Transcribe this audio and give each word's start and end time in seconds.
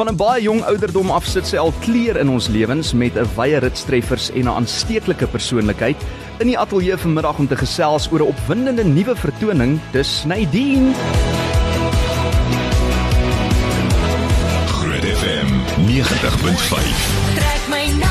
Van 0.00 0.08
'n 0.08 0.16
baie 0.16 0.42
jong 0.42 0.62
ouderdom 0.64 1.10
af 1.10 1.26
sit 1.26 1.46
sy 1.46 1.58
al 1.60 1.74
kleer 1.84 2.16
in 2.16 2.30
ons 2.32 2.48
lewens 2.48 2.92
met 2.92 3.18
'n 3.18 3.28
wye 3.36 3.58
ritstreffers 3.60 4.30
en 4.30 4.48
'n 4.48 4.48
aansteeklike 4.48 5.26
persoonlikheid. 5.26 5.96
In 6.38 6.46
die 6.46 6.58
ateljee 6.58 6.96
vanmiddag 6.96 7.38
om 7.38 7.48
te 7.48 7.56
gesels 7.56 8.08
oor 8.12 8.20
'n 8.20 8.32
opwindende 8.32 8.84
nuwe 8.84 9.16
vertoning, 9.16 9.80
dis 9.92 10.24
Nadine. 10.24 10.92
Groot 14.66 15.04
FM 15.04 15.48
90.5. 15.86 16.96
Trek 17.34 17.68
my 17.68 17.84
nader 17.98 18.09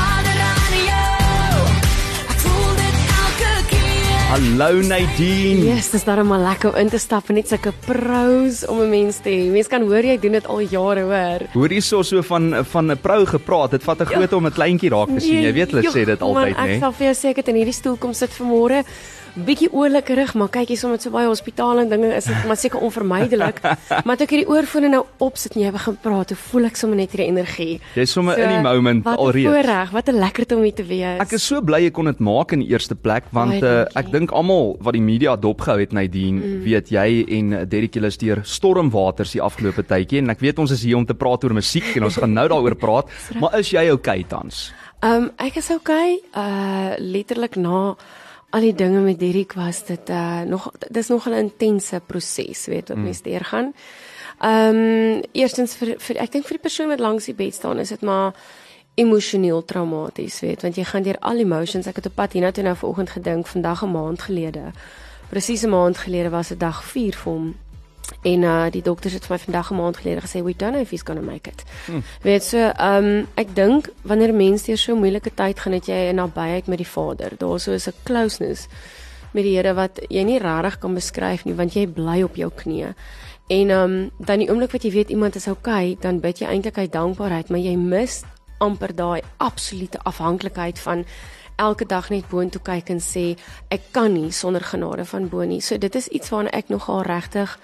Hallo 4.30 4.78
Nadine. 4.86 5.64
Yes, 5.66 5.88
dis 5.90 6.04
daarom 6.06 6.28
maar 6.30 6.38
lekker 6.38 6.70
om 6.70 6.76
in 6.78 6.90
te 6.92 7.00
stap 7.02 7.32
en 7.32 7.34
net 7.34 7.48
sulke 7.50 7.72
pros 7.82 8.60
om 8.70 8.78
'n 8.78 8.90
mens 8.90 9.16
te 9.18 9.28
hê. 9.28 9.50
Mens 9.50 9.66
kan 9.66 9.82
hoor 9.82 10.06
jy 10.06 10.18
doen 10.22 10.32
dit 10.38 10.46
al 10.46 10.60
jare, 10.60 11.02
hoor. 11.02 11.40
Hoor 11.52 11.68
hierso 11.68 12.02
so 12.02 12.22
van 12.22 12.64
van 12.64 12.92
'n 12.92 12.96
vrou 13.02 13.26
gepraat. 13.26 13.70
Dit 13.70 13.82
vat 13.82 14.00
'n 14.00 14.06
groot 14.06 14.32
om 14.32 14.46
'n 14.46 14.52
kleintjie 14.52 14.90
raak 14.90 15.08
te 15.08 15.20
sien. 15.20 15.42
Jy 15.42 15.52
weet 15.52 15.70
hulle 15.70 15.90
sê 15.90 16.04
dit 16.04 16.22
altyd, 16.22 16.56
né? 16.56 16.74
Ek 16.74 16.80
sal 16.80 16.92
vir 16.92 17.06
jou 17.06 17.14
sê 17.14 17.28
ek 17.30 17.36
het 17.36 17.48
in 17.48 17.56
hierdie 17.56 17.74
stoel 17.74 17.96
kom 17.96 18.12
sit 18.14 18.30
vanmôre. 18.30 18.84
Bietjie 19.34 19.68
oorlike 19.70 20.14
rig, 20.18 20.32
maar 20.34 20.48
kyk 20.50 20.72
hier 20.72 20.78
sommer 20.80 20.98
so 20.98 21.12
baie 21.14 21.28
hospitaal 21.28 21.84
en 21.84 21.90
dinge 21.92 22.08
is 22.16 22.26
dit 22.26 22.46
maar 22.48 22.58
seker 22.58 22.82
onvermydelik. 22.82 23.60
maar 24.06 24.18
toe 24.18 24.26
ek 24.26 24.34
hierdie 24.34 24.48
oorfone 24.50 24.90
nou 24.90 25.04
opsit 25.22 25.54
en 25.54 25.62
jy 25.62 25.70
begin 25.76 25.98
praat, 26.02 26.32
hoe 26.34 26.38
voel 26.48 26.66
ek 26.66 26.80
sommer 26.80 26.98
net 26.98 27.14
hierdie 27.14 27.28
energie. 27.30 27.76
Jy's 27.94 28.14
sommer 28.16 28.40
in 28.42 28.50
die 28.50 28.64
moment 28.64 29.04
wat 29.06 29.18
'n 29.18 29.22
alreeds. 29.22 29.46
Voorreg, 29.46 29.92
wat 29.94 30.10
'n 30.10 30.18
lekkerte 30.18 30.56
om 30.56 30.64
hier 30.66 30.74
te 30.74 30.86
wees. 30.88 31.20
Ek 31.22 31.32
is 31.38 31.46
so 31.46 31.62
bly 31.62 31.82
jy 31.84 31.92
kon 31.94 32.10
dit 32.10 32.18
maak 32.18 32.52
in 32.52 32.64
die 32.64 32.70
eerste 32.74 32.94
plek 32.94 33.30
want 33.30 33.60
Baie 33.60 33.62
uh, 33.62 33.76
dankie. 33.84 33.96
ek 34.02 34.12
dink 34.12 34.32
almal 34.32 34.76
wat 34.80 34.98
die 34.98 35.02
media 35.02 35.36
dopgehou 35.36 35.78
het 35.78 35.92
Nadine, 35.92 36.40
mm. 36.40 36.62
weet 36.64 36.90
jy 36.90 37.24
en 37.38 37.68
Derrick 37.68 37.94
julle 37.94 38.10
is 38.10 38.18
deur 38.18 38.42
stormwaters 38.42 39.32
die 39.32 39.42
afgelope 39.42 39.86
tydjie 39.86 40.18
en 40.18 40.30
ek 40.30 40.40
weet 40.40 40.58
ons 40.58 40.70
is 40.70 40.82
hier 40.82 40.96
om 40.96 41.06
te 41.06 41.14
praat 41.14 41.44
oor 41.44 41.54
musiek 41.54 41.96
en 41.96 42.04
ons 42.04 42.16
gaan 42.16 42.32
nou 42.34 42.48
daaroor 42.48 42.74
praat, 42.74 43.06
maar 43.40 43.54
is 43.58 43.70
jy 43.70 43.90
okay 43.90 44.24
tans? 44.26 44.72
Ehm 45.00 45.12
um, 45.12 45.30
ek 45.40 45.56
is 45.56 45.70
okay. 45.70 46.18
Uh 46.36 46.92
letterlik 46.98 47.56
na 47.56 47.96
al 48.50 48.60
die 48.60 48.74
dinge 48.74 49.00
met 49.00 49.18
Derrick 49.18 49.52
was 49.52 49.84
dit 49.84 50.10
uh 50.10 50.42
nog 50.42 50.70
dis 50.88 51.08
nog 51.08 51.28
'n 51.28 51.32
intense 51.32 52.00
proses, 52.06 52.66
weet 52.66 52.88
wat 52.88 52.96
mens 52.96 53.22
deurgaan. 53.22 53.74
Ehm 54.38 54.76
um, 54.76 55.22
eerstens 55.32 55.74
vir, 55.74 55.94
vir 55.98 56.16
ek 56.16 56.32
dink 56.32 56.44
vir 56.44 56.56
die 56.56 56.66
persoon 56.66 56.88
wat 56.88 56.98
langs 56.98 57.24
die 57.24 57.34
bed 57.34 57.54
staan 57.54 57.78
is 57.78 57.88
dit 57.88 58.00
maar 58.00 58.34
emosioneel 58.94 59.64
traumaties, 59.64 60.40
weet, 60.40 60.62
want 60.62 60.76
jy 60.76 60.84
gaan 60.84 61.02
deur 61.02 61.18
al 61.18 61.36
emotions. 61.36 61.86
Ek 61.86 61.96
het 61.96 62.06
op 62.06 62.14
pad 62.14 62.32
hiernatoe 62.32 62.64
nou 62.64 62.76
vanoggend 62.76 63.10
gedink, 63.10 63.46
vandag 63.46 63.82
'n 63.82 63.90
maand 63.90 64.22
gelede. 64.22 64.72
Presies 65.28 65.62
'n 65.62 65.68
maand 65.68 65.98
gelede 65.98 66.30
was 66.30 66.48
dit 66.48 66.60
dag 66.60 66.84
4 66.84 67.14
vir 67.16 67.32
hom. 67.32 67.54
En 68.22 68.42
uh 68.42 68.66
die 68.70 68.82
dokters 68.82 69.12
het 69.16 69.26
vir 69.26 69.36
my 69.36 69.42
vandag 69.44 69.70
'n 69.70 69.76
maand 69.76 69.96
gelede 69.96 70.20
gesê 70.20 70.42
we 70.42 70.54
don't 70.56 70.72
know 70.72 70.82
if 70.82 70.90
he's 70.90 71.02
going 71.02 71.20
to 71.20 71.26
make 71.26 71.50
it. 71.50 71.62
Hmm. 71.86 72.02
Weet 72.22 72.44
so, 72.44 72.58
ehm 72.58 73.04
um, 73.04 73.26
ek 73.34 73.54
dink 73.54 73.88
wanneer 74.02 74.34
mense 74.34 74.66
deur 74.66 74.78
so 74.78 74.92
'n 74.92 74.98
moeilike 74.98 75.34
tyd 75.34 75.60
gaan, 75.60 75.72
het 75.72 75.86
jy 75.86 76.10
'n 76.10 76.14
nabyheid 76.14 76.66
met 76.66 76.78
die 76.78 76.86
Vader. 76.86 77.32
Daar 77.36 77.60
so 77.60 77.72
is 77.72 77.88
'n 77.88 77.94
closeness 78.02 78.66
met 79.32 79.44
die 79.44 79.56
Here 79.56 79.74
wat 79.74 80.00
jy 80.08 80.22
nie 80.22 80.38
regtig 80.38 80.78
kan 80.78 80.94
beskryf 80.94 81.44
nie, 81.44 81.54
want 81.54 81.72
jy 81.72 81.86
bly 81.86 82.22
op 82.22 82.36
jou 82.36 82.50
knieë. 82.50 82.94
En 83.46 83.70
ehm 83.70 83.90
um, 83.90 84.10
dan 84.18 84.38
die 84.38 84.50
oomblik 84.50 84.72
wat 84.72 84.82
jy 84.82 84.90
weet 84.90 85.10
iemand 85.10 85.34
is 85.34 85.48
okay, 85.48 85.96
dan 86.00 86.20
bid 86.20 86.38
jy 86.38 86.46
eintlik 86.46 86.78
uit 86.78 86.92
dankbaarheid, 86.92 87.48
maar 87.48 87.60
jy 87.60 87.76
mis 87.76 88.22
amper 88.58 88.94
daai 88.94 89.22
absolute 89.36 89.98
afhanklikheid 90.02 90.78
van 90.78 91.04
elke 91.56 91.86
dag 91.86 92.08
net 92.10 92.28
boontoe 92.28 92.60
kyk 92.64 92.88
en 92.88 93.00
sê 93.00 93.36
ek 93.68 93.90
kan 93.92 94.12
nie 94.12 94.30
sonder 94.32 94.64
genade 94.64 95.04
van 95.04 95.28
bo 95.28 95.44
nie. 95.44 95.60
So 95.60 95.78
dit 95.78 95.94
is 95.94 96.08
iets 96.08 96.32
waarna 96.32 96.50
ek 96.56 96.68
nogal 96.68 97.02
regtig 97.02 97.58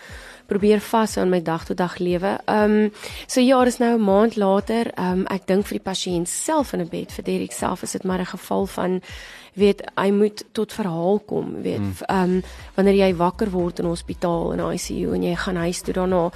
probeer 0.47 0.81
vashou 0.81 1.25
in 1.25 1.31
my 1.31 1.43
dag 1.43 1.65
tot 1.65 1.77
dag 1.77 1.99
lewe. 1.99 2.39
Ehm 2.45 2.71
um, 2.71 2.93
so 3.27 3.41
ja, 3.41 3.65
dis 3.65 3.79
nou 3.79 3.95
'n 3.97 4.05
maand 4.05 4.37
later. 4.37 4.93
Ehm 4.95 5.21
um, 5.21 5.27
ek 5.27 5.47
dink 5.47 5.67
vir 5.67 5.79
die 5.79 5.91
pasiënt 5.91 6.29
self 6.29 6.73
in 6.73 6.81
'n 6.81 6.89
bed 6.89 7.13
vir 7.13 7.25
Derek 7.25 7.53
self 7.53 7.83
is 7.83 7.93
dit 7.93 8.05
maar 8.05 8.21
'n 8.21 8.27
geval 8.27 8.67
van 8.67 9.01
weet 9.57 9.81
hy 9.97 10.11
moet 10.11 10.45
tot 10.53 10.73
verhaal 10.73 11.19
kom, 11.27 11.63
weet 11.63 12.03
ehm 12.07 12.23
um, 12.23 12.43
wanneer 12.75 12.95
jy 12.95 13.15
wakker 13.17 13.51
word 13.51 13.79
in 13.79 13.89
hospitaal 13.89 14.53
in 14.53 14.61
ICU 14.61 15.15
en 15.15 15.23
jy 15.23 15.35
gaan 15.37 15.57
huis 15.57 15.81
toe 15.81 15.95
daarna 15.95 16.31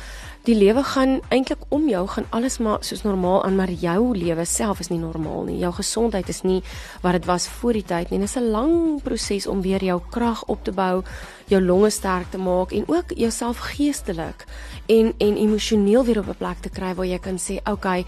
die 0.49 0.57
lewe 0.57 0.83
gaan 0.83 1.19
eintlik 1.29 1.67
om 1.69 1.89
jou 1.89 2.07
gaan 2.09 2.25
alles 2.31 2.59
maar 2.59 2.79
soos 2.81 3.03
normaal 3.05 3.45
aan 3.45 3.57
maar 3.57 3.71
jou 3.71 4.17
lewe 4.17 4.45
self 4.49 4.81
is 4.81 4.89
nie 4.89 4.99
normaal 4.99 5.45
nie. 5.45 5.59
Jou 5.61 5.73
gesondheid 5.77 6.29
is 6.29 6.43
nie 6.43 6.63
wat 7.03 7.13
dit 7.19 7.29
was 7.29 7.49
voor 7.61 7.77
die 7.77 7.85
tyd 7.85 8.11
nie. 8.11 8.19
Dit 8.19 8.29
is 8.29 8.37
'n 8.37 8.51
lang 8.51 9.03
proses 9.03 9.47
om 9.47 9.61
weer 9.63 9.85
jou 9.85 10.01
krag 10.11 10.45
op 10.45 10.65
te 10.65 10.73
bou, 10.73 11.03
jou 11.51 11.61
longe 11.63 11.91
sterk 11.91 12.31
te 12.31 12.39
maak 12.39 12.73
en 12.73 12.85
ook 12.89 13.15
jouself 13.17 13.59
geestelik 13.75 14.47
en 14.87 15.15
en 15.19 15.37
emosioneel 15.37 16.05
weer 16.05 16.19
op 16.19 16.29
'n 16.29 16.39
plek 16.39 16.59
te 16.61 16.71
kry 16.71 16.95
waar 16.95 17.07
jy 17.07 17.19
kan 17.19 17.39
sê, 17.39 17.57
"Oké, 17.57 17.71
okay, 17.71 18.05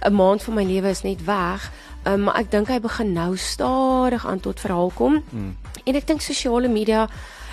'n 0.00 0.14
maand 0.14 0.42
van 0.42 0.54
my 0.54 0.64
lewe 0.64 0.88
is 0.88 1.02
net 1.02 1.24
weg." 1.24 1.72
Um, 2.04 2.22
maar 2.22 2.34
ek 2.40 2.50
dink 2.50 2.68
hy 2.68 2.80
begin 2.80 3.12
nou 3.12 3.36
stadig 3.36 4.26
aan 4.26 4.40
tot 4.40 4.60
verhaal 4.60 4.90
kom. 4.94 5.22
Hmm. 5.30 5.56
En 5.84 5.94
ek 5.94 6.06
dink 6.06 6.20
sosiale 6.20 6.68
media 6.68 7.08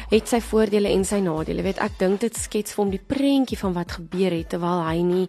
het 0.10 0.28
sy 0.28 0.40
voordele 0.42 0.90
en 0.90 1.06
sy 1.06 1.20
nadele. 1.20 1.62
Weet 1.62 1.78
ek 1.78 2.00
dink 2.02 2.20
dit 2.20 2.38
skets 2.38 2.74
vir 2.74 2.84
hom 2.84 2.94
die 2.94 3.04
prentjie 3.08 3.58
van 3.58 3.74
wat 3.74 3.92
gebeur 4.00 4.32
het 4.32 4.50
terwyl 4.50 4.82
hy 4.88 5.02
nie 5.06 5.28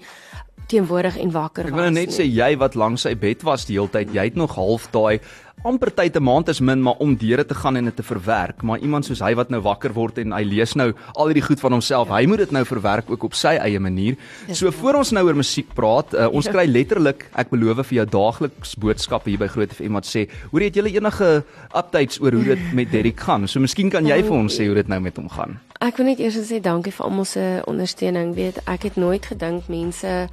teenwoordig 0.71 1.19
en 1.19 1.33
wakker 1.35 1.69
was. 1.69 1.73
Ek 1.73 1.77
wil 1.77 1.89
nou 1.89 1.97
net 1.99 2.13
nie. 2.13 2.17
sê 2.17 2.27
jy 2.27 2.51
wat 2.61 2.77
langs 2.79 3.05
sy 3.07 3.15
bed 3.19 3.45
was 3.47 3.67
die 3.69 3.77
hele 3.77 3.91
tyd, 3.93 4.13
jy 4.15 4.29
het 4.31 4.39
nog 4.39 4.55
half 4.57 4.89
daai 4.95 5.21
amper 5.65 5.91
tyd 5.93 6.17
'n 6.17 6.23
maand 6.23 6.49
is 6.49 6.61
min 6.61 6.83
maar 6.83 6.97
om 6.99 7.17
deure 7.17 7.45
te 7.47 7.55
gaan 7.55 7.77
en 7.77 7.85
dit 7.85 7.97
te 7.97 8.03
verwerk, 8.03 8.63
maar 8.63 8.79
iemand 8.79 9.05
soos 9.05 9.21
hy 9.21 9.35
wat 9.35 9.51
nou 9.51 9.61
wakker 9.61 9.93
word 9.93 10.19
en 10.19 10.33
hy 10.33 10.43
lees 10.43 10.75
nou 10.75 10.93
al 11.15 11.27
hierdie 11.27 11.43
goed 11.43 11.61
van 11.61 11.73
homself, 11.73 12.09
hy 12.09 12.27
moet 12.27 12.39
dit 12.39 12.51
nou 12.51 12.65
verwerk 12.65 13.11
ook 13.11 13.23
op 13.25 13.35
sy 13.35 13.57
eie 13.59 13.79
manier. 13.81 14.17
So 14.53 14.71
voor 14.71 14.95
ons 14.95 15.11
nou 15.13 15.25
oor 15.27 15.35
musiek 15.37 15.67
praat, 15.75 16.15
uh, 16.15 16.29
ons 16.33 16.47
Ja. 16.47 16.53
kry 16.53 16.67
letterlik, 16.67 17.27
ek 17.37 17.51
beloof 17.51 17.87
vir 17.87 17.97
jou 17.97 18.07
daagliks 18.07 18.75
boodskappe 18.75 19.29
hier 19.31 19.39
by 19.39 19.47
Groot 19.49 19.73
FM 19.73 19.93
wat 19.93 20.07
sê, 20.07 20.29
hoor 20.51 20.61
jy 20.61 20.67
het 20.67 20.75
julle 20.75 20.95
enige 20.95 21.45
updates 21.77 22.21
oor 22.21 22.33
hoe 22.33 22.45
dit 22.45 22.73
met 22.73 22.91
Derrick 22.91 23.21
gaan? 23.21 23.47
So 23.49 23.61
miskien 23.61 23.91
kan 23.91 24.05
jy 24.07 24.23
vir 24.23 24.33
ons 24.33 24.57
sê 24.59 24.67
hoe 24.67 24.75
dit 24.75 24.89
nou 24.89 25.01
met 25.01 25.17
hom 25.17 25.29
gaan. 25.29 25.61
Ek 25.81 25.97
wil 25.97 26.07
net 26.07 26.19
eers 26.21 26.37
sê 26.37 26.61
dankie 26.61 26.93
vir 26.93 27.07
almal 27.07 27.25
se 27.25 27.63
ondersteuning. 27.67 28.35
Weet, 28.35 28.59
ek 28.67 28.83
het 28.83 28.97
nooit 28.97 29.27
gedink 29.27 29.69
mense 29.69 30.29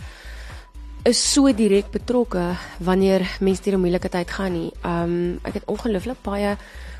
is 1.07 1.19
so 1.33 1.47
direk 1.55 1.87
betrokke 1.87 2.41
wanneer 2.83 3.23
mense 3.39 3.63
deur 3.63 3.77
'n 3.77 3.79
moeilike 3.79 4.09
tyd 4.09 4.29
gaan 4.29 4.51
nie. 4.51 4.71
Um 4.83 5.39
ek 5.47 5.53
het 5.53 5.65
ongelooflik 5.65 6.19
baie 6.21 6.57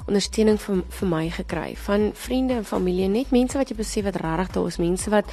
ondersteuning 0.08 0.58
vir 0.60 0.84
vir 1.00 1.08
my 1.08 1.30
gekry 1.30 1.76
van 1.76 2.12
vriende 2.14 2.54
en 2.54 2.66
familie, 2.66 3.08
net 3.08 3.32
mense 3.32 3.58
wat 3.58 3.70
jy 3.70 3.76
besef 3.76 4.04
wat 4.04 4.16
regtig 4.16 4.52
daar 4.54 4.68
is, 4.68 4.78
mense 4.78 5.10
wat 5.10 5.26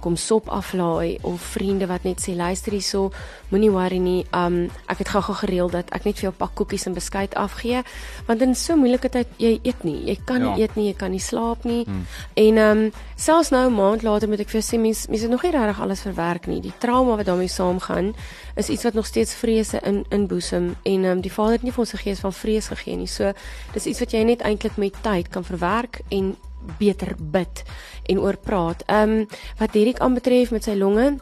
kom 0.00 0.16
sop 0.16 0.48
aflaai 0.48 1.18
of 1.22 1.40
vriende 1.40 1.86
wat 1.86 2.04
net 2.04 2.20
sê 2.20 2.34
luister 2.36 2.72
hierso, 2.72 3.10
moenie 3.50 3.70
worry 3.70 3.96
nie. 3.98 4.26
Um 4.36 4.68
ek 4.92 4.98
het 4.98 5.08
gou-gou 5.08 5.34
gereël 5.34 5.70
dat 5.72 5.90
ek 5.90 6.04
net 6.04 6.18
vir 6.18 6.22
jou 6.28 6.32
'n 6.32 6.36
pak 6.36 6.54
koekies 6.54 6.86
en 6.86 6.94
beskuit 6.94 7.34
afgee, 7.34 7.82
want 8.26 8.42
in 8.42 8.54
so 8.54 8.74
'n 8.74 8.78
moeilike 8.78 9.08
tyd 9.08 9.26
jy 9.38 9.58
eet 9.64 9.84
nie, 9.84 10.04
jy 10.06 10.18
kan 10.24 10.42
nie 10.42 10.50
Ja. 10.50 10.56
eet 10.64 10.76
nie, 10.76 10.86
jy 10.88 10.94
kan 10.94 11.10
nie 11.10 11.18
slaap 11.20 11.64
nie. 11.64 11.84
Hmm. 11.84 12.06
En 12.34 12.58
um, 12.58 12.92
selfs 13.16 13.50
nou 13.50 13.66
'n 13.70 13.74
maand 13.74 14.02
later 14.02 14.28
moet 14.28 14.40
ek 14.40 14.48
vir 14.50 14.60
jou 14.60 14.76
sê 14.76 14.80
mense 14.80 15.08
mense 15.08 15.22
het 15.22 15.30
nog 15.30 15.42
nie 15.42 15.50
regtig 15.52 15.80
alles 15.80 16.00
verwerk 16.02 16.46
nie. 16.46 16.60
Die 16.60 16.72
trauma 16.78 17.16
wat 17.16 17.26
daarmee 17.26 17.48
saamgaan 17.48 18.14
is 18.56 18.68
iets 18.68 18.82
wat 18.84 18.94
nog 18.94 19.06
steeds 19.06 19.34
vrese 19.34 19.80
in 19.82 20.04
inboesem 20.10 20.76
en 20.84 21.04
um, 21.04 21.20
die 21.20 21.32
Vader 21.32 21.52
het 21.52 21.62
nie 21.62 21.72
vir 21.72 21.80
ons 21.80 21.94
'n 21.94 21.98
gees 21.98 22.20
van 22.20 22.32
vrees 22.32 22.66
gegee 22.68 22.96
nie. 22.96 23.06
So 23.06 23.32
dis 23.72 23.86
iets 23.86 24.00
wat 24.00 24.12
jy 24.12 24.15
net 24.24 24.40
eintlik 24.40 24.76
met 24.76 24.96
tyd 25.02 25.28
kan 25.28 25.44
verwerk 25.44 26.00
en 26.08 26.36
beter 26.78 27.14
bid 27.18 27.62
en 28.06 28.20
oor 28.20 28.36
praat. 28.36 28.82
Ehm 28.86 29.10
um, 29.10 29.28
wat 29.58 29.72
Derek 29.72 29.98
aanbetref 29.98 30.50
met 30.50 30.64
sy 30.64 30.74
longe, 30.74 31.16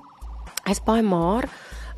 hy's 0.64 0.82
baie 0.84 1.02
maar. 1.02 1.48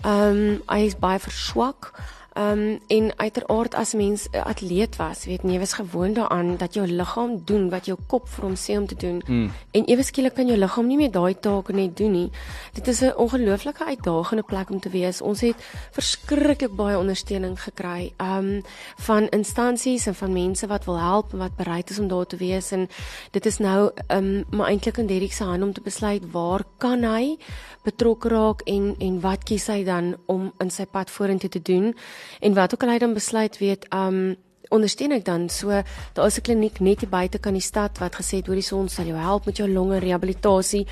Ehm 0.03 0.37
um, 0.37 0.63
hy 0.67 0.81
is 0.87 0.99
baie 0.99 1.19
verswak. 1.19 1.93
Ehm 2.37 2.59
um, 2.59 2.81
en 2.87 3.13
uiteraard 3.17 3.75
as 3.75 3.95
mens 3.95 4.29
'n 4.31 4.37
atleet 4.45 4.97
was, 4.97 5.25
weet 5.25 5.43
jy, 5.43 5.51
jy 5.53 5.59
was 5.59 5.73
gewoond 5.73 6.15
daaraan 6.15 6.57
dat 6.57 6.75
jou 6.75 6.87
liggaam 6.87 7.43
doen 7.45 7.71
wat 7.71 7.87
jou 7.87 7.99
kop 8.07 8.29
vir 8.29 8.45
hom 8.45 8.55
sê 8.55 8.77
om 8.77 8.87
te 8.87 8.95
doen. 8.95 9.23
Mm. 9.27 9.51
En 9.71 9.85
ewe 9.85 10.03
skielik 10.03 10.35
kan 10.35 10.47
jou 10.47 10.59
liggaam 10.59 10.87
nie 10.87 10.97
meer 10.97 11.11
daai 11.11 11.35
take 11.41 11.73
net 11.73 11.97
doen 11.97 12.13
nie. 12.13 12.31
Dit 12.73 12.89
is 12.89 13.01
'n 13.01 13.17
ongelooflike 13.17 13.85
uitdagende 13.85 14.43
plek 14.43 14.71
om 14.71 14.81
te 14.81 14.89
wees. 14.89 15.21
Ons 15.21 15.41
het 15.41 15.57
verskriklik 15.91 16.77
baie 16.77 16.99
ondersteuning 16.99 17.63
gekry 17.63 18.13
um 18.21 18.63
van 18.97 19.29
instansies 19.29 20.07
en 20.07 20.15
van 20.15 20.33
mense 20.33 20.67
wat 20.67 20.85
wil 20.85 20.99
help 20.99 21.33
en 21.33 21.39
wat 21.39 21.57
bereid 21.57 21.91
is 21.91 21.99
om 21.99 22.09
daar 22.09 22.27
te 22.27 22.37
wees 22.37 22.71
en 22.73 22.89
dit 23.31 23.47
is 23.47 23.59
nou 23.59 23.91
um 24.09 24.45
maar 24.51 24.69
eintlik 24.69 24.99
in 24.99 25.07
Derek 25.07 25.33
se 25.33 25.45
hand 25.45 25.63
om 25.63 25.73
te 25.73 25.81
besluit 25.81 26.31
waar 26.31 26.65
kan 26.79 27.03
hy 27.03 27.37
betrokke 27.83 28.29
raak 28.29 28.61
en 28.65 28.95
en 28.99 29.21
wat 29.21 29.45
kies 29.45 29.67
hy 29.67 29.85
dan 29.85 30.15
om 30.27 30.53
in 30.59 30.71
sy 30.71 30.87
pad 30.91 31.11
vorentoe 31.11 31.51
te 31.51 31.63
doen 31.63 31.95
en 32.41 32.55
wat 32.55 32.75
ook 32.75 32.83
al 32.83 32.89
hy 32.89 32.99
dan 32.99 33.15
besluit 33.15 33.59
weet 33.59 33.87
um 33.95 34.37
ondersteun 34.69 35.13
ek 35.13 35.25
dan. 35.25 35.49
So 35.49 35.83
daar 36.13 36.27
is 36.27 36.39
'n 36.39 36.43
kliniek 36.43 36.81
net 36.81 37.01
hier 37.01 37.09
buite 37.09 37.39
kan 37.39 37.53
die 37.53 37.63
stad 37.63 37.99
wat 37.99 38.17
gesê 38.17 38.37
het 38.37 38.47
hoor 38.47 38.55
die 38.55 38.63
son 38.63 38.89
sal 38.89 39.07
jou 39.07 39.19
help 39.19 39.47
met 39.47 39.57
jou 39.57 39.69
longe 39.69 39.99
rehabilitasie. 39.99 40.87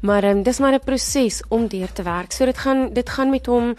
Maar 0.00 0.24
um, 0.24 0.42
dis 0.42 0.58
maar 0.58 0.72
'n 0.72 0.84
proses 0.84 1.42
om 1.48 1.68
deur 1.68 1.92
te 1.92 2.02
werk. 2.02 2.32
So 2.32 2.44
dit 2.44 2.58
gaan 2.58 2.92
dit 2.92 3.08
gaan 3.08 3.30
met 3.30 3.46
hom 3.46 3.74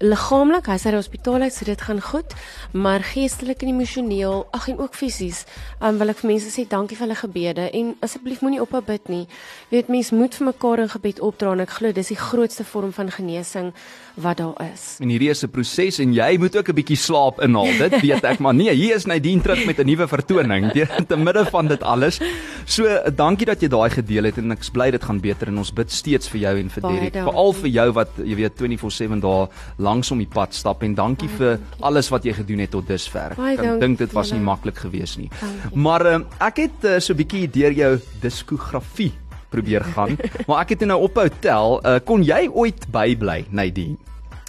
liggaamlik, 0.00 0.68
hy's 0.72 0.86
uit 0.86 0.94
die 0.94 0.98
hospitaal 0.98 1.44
uit, 1.44 1.52
so 1.52 1.66
dit 1.68 1.82
gaan 1.84 2.00
goed, 2.00 2.32
maar 2.72 3.04
geestelik 3.04 3.60
en 3.64 3.72
emosioneel, 3.74 4.46
ag 4.56 4.68
en 4.72 4.78
ook 4.80 4.94
fisies, 4.96 5.42
um, 5.84 5.98
wil 6.00 6.12
ek 6.14 6.22
vir 6.22 6.30
mense 6.32 6.52
sê 6.54 6.64
dankie 6.68 6.96
vir 6.96 7.04
hulle 7.06 7.18
gebede 7.20 7.66
en 7.76 7.92
asseblief 8.04 8.40
moenie 8.40 8.62
ophou 8.64 8.80
bid 8.84 9.10
nie. 9.12 9.26
Weet 9.72 9.90
mense 9.92 10.16
moet 10.16 10.36
vir 10.38 10.48
mekaar 10.48 10.84
in 10.86 10.92
gebed 10.92 11.20
opdra 11.20 11.52
en 11.52 11.64
ek 11.66 11.74
glo 11.76 11.92
dis 11.92 12.12
die 12.14 12.18
grootste 12.18 12.64
vorm 12.64 12.94
van 12.96 13.12
genesing 13.12 13.74
wat 14.20 14.40
daar 14.40 14.56
is. 14.72 14.96
En 15.04 15.12
hierdie 15.12 15.30
is 15.30 15.44
'n 15.44 15.50
proses 15.52 16.00
en 16.00 16.14
jy 16.14 16.38
moet 16.38 16.56
ook 16.56 16.68
'n 16.68 16.74
bietjie 16.74 16.96
slaap 16.96 17.40
inhaal. 17.40 17.70
Dit 17.78 18.00
weet 18.00 18.24
ek, 18.24 18.38
maar 18.38 18.54
nee, 18.54 18.72
hier 18.72 18.96
is 18.96 19.04
Nadine 19.04 19.42
terug 19.42 19.66
met 19.66 19.78
'n 19.78 19.86
nuwe 19.86 20.08
vertoning 20.08 20.72
te 21.10 21.16
midde 21.16 21.44
van 21.44 21.68
dit 21.68 21.82
alles. 21.82 22.20
So, 22.64 22.84
dankie 23.16 23.46
dat 23.46 23.60
jy 23.60 23.68
daai 23.68 23.90
gedeel 23.90 24.24
het 24.24 24.38
en 24.38 24.52
ek 24.52 24.60
is 24.60 24.70
bly 24.70 24.90
dit 24.90 25.02
gaan 25.02 25.20
beter 25.20 25.48
en 25.48 25.58
ons 25.58 25.72
bid 25.72 25.90
steeds 25.92 26.28
vir 26.28 26.40
jou 26.40 26.58
en 26.58 26.70
vir 26.70 26.82
Derek, 26.82 27.12
veral 27.12 27.52
vir 27.52 27.68
jou 27.68 27.92
wat 27.92 28.08
jy 28.16 28.34
weet 28.34 28.56
24/7 28.56 29.20
daar 29.20 29.48
langs 29.90 30.10
om 30.14 30.20
die 30.22 30.28
pad 30.30 30.54
stap 30.56 30.84
en 30.86 30.94
dankie 30.98 31.28
vir 31.38 31.58
alles 31.86 32.10
wat 32.14 32.26
jy 32.28 32.36
gedoen 32.38 32.64
het 32.64 32.72
tot 32.74 32.86
dusver. 32.88 33.34
Baie 33.38 33.56
Ek 33.56 33.64
dankie, 33.64 33.80
dink 33.84 34.02
dit 34.04 34.14
was 34.16 34.32
nie 34.34 34.42
maklik 34.44 34.78
geweest 34.84 35.18
nie. 35.20 35.30
Dankie. 35.40 35.82
Maar 35.86 36.06
um, 36.14 36.28
ek 36.50 36.62
het 36.66 36.86
uh, 36.86 36.98
so 37.00 37.14
'n 37.14 37.20
bietjie 37.22 37.48
deur 37.50 37.74
jou 37.74 37.92
diskografie 38.22 39.12
probeer 39.50 39.82
gaan, 39.94 40.14
maar 40.46 40.62
ek 40.62 40.76
het 40.76 40.86
nou 40.86 41.00
ophou 41.08 41.26
tel. 41.40 41.80
Uh, 41.82 41.98
kon 42.04 42.22
jy 42.22 42.46
ooit 42.48 42.86
bybly, 42.92 43.44
Nadine? 43.50 43.98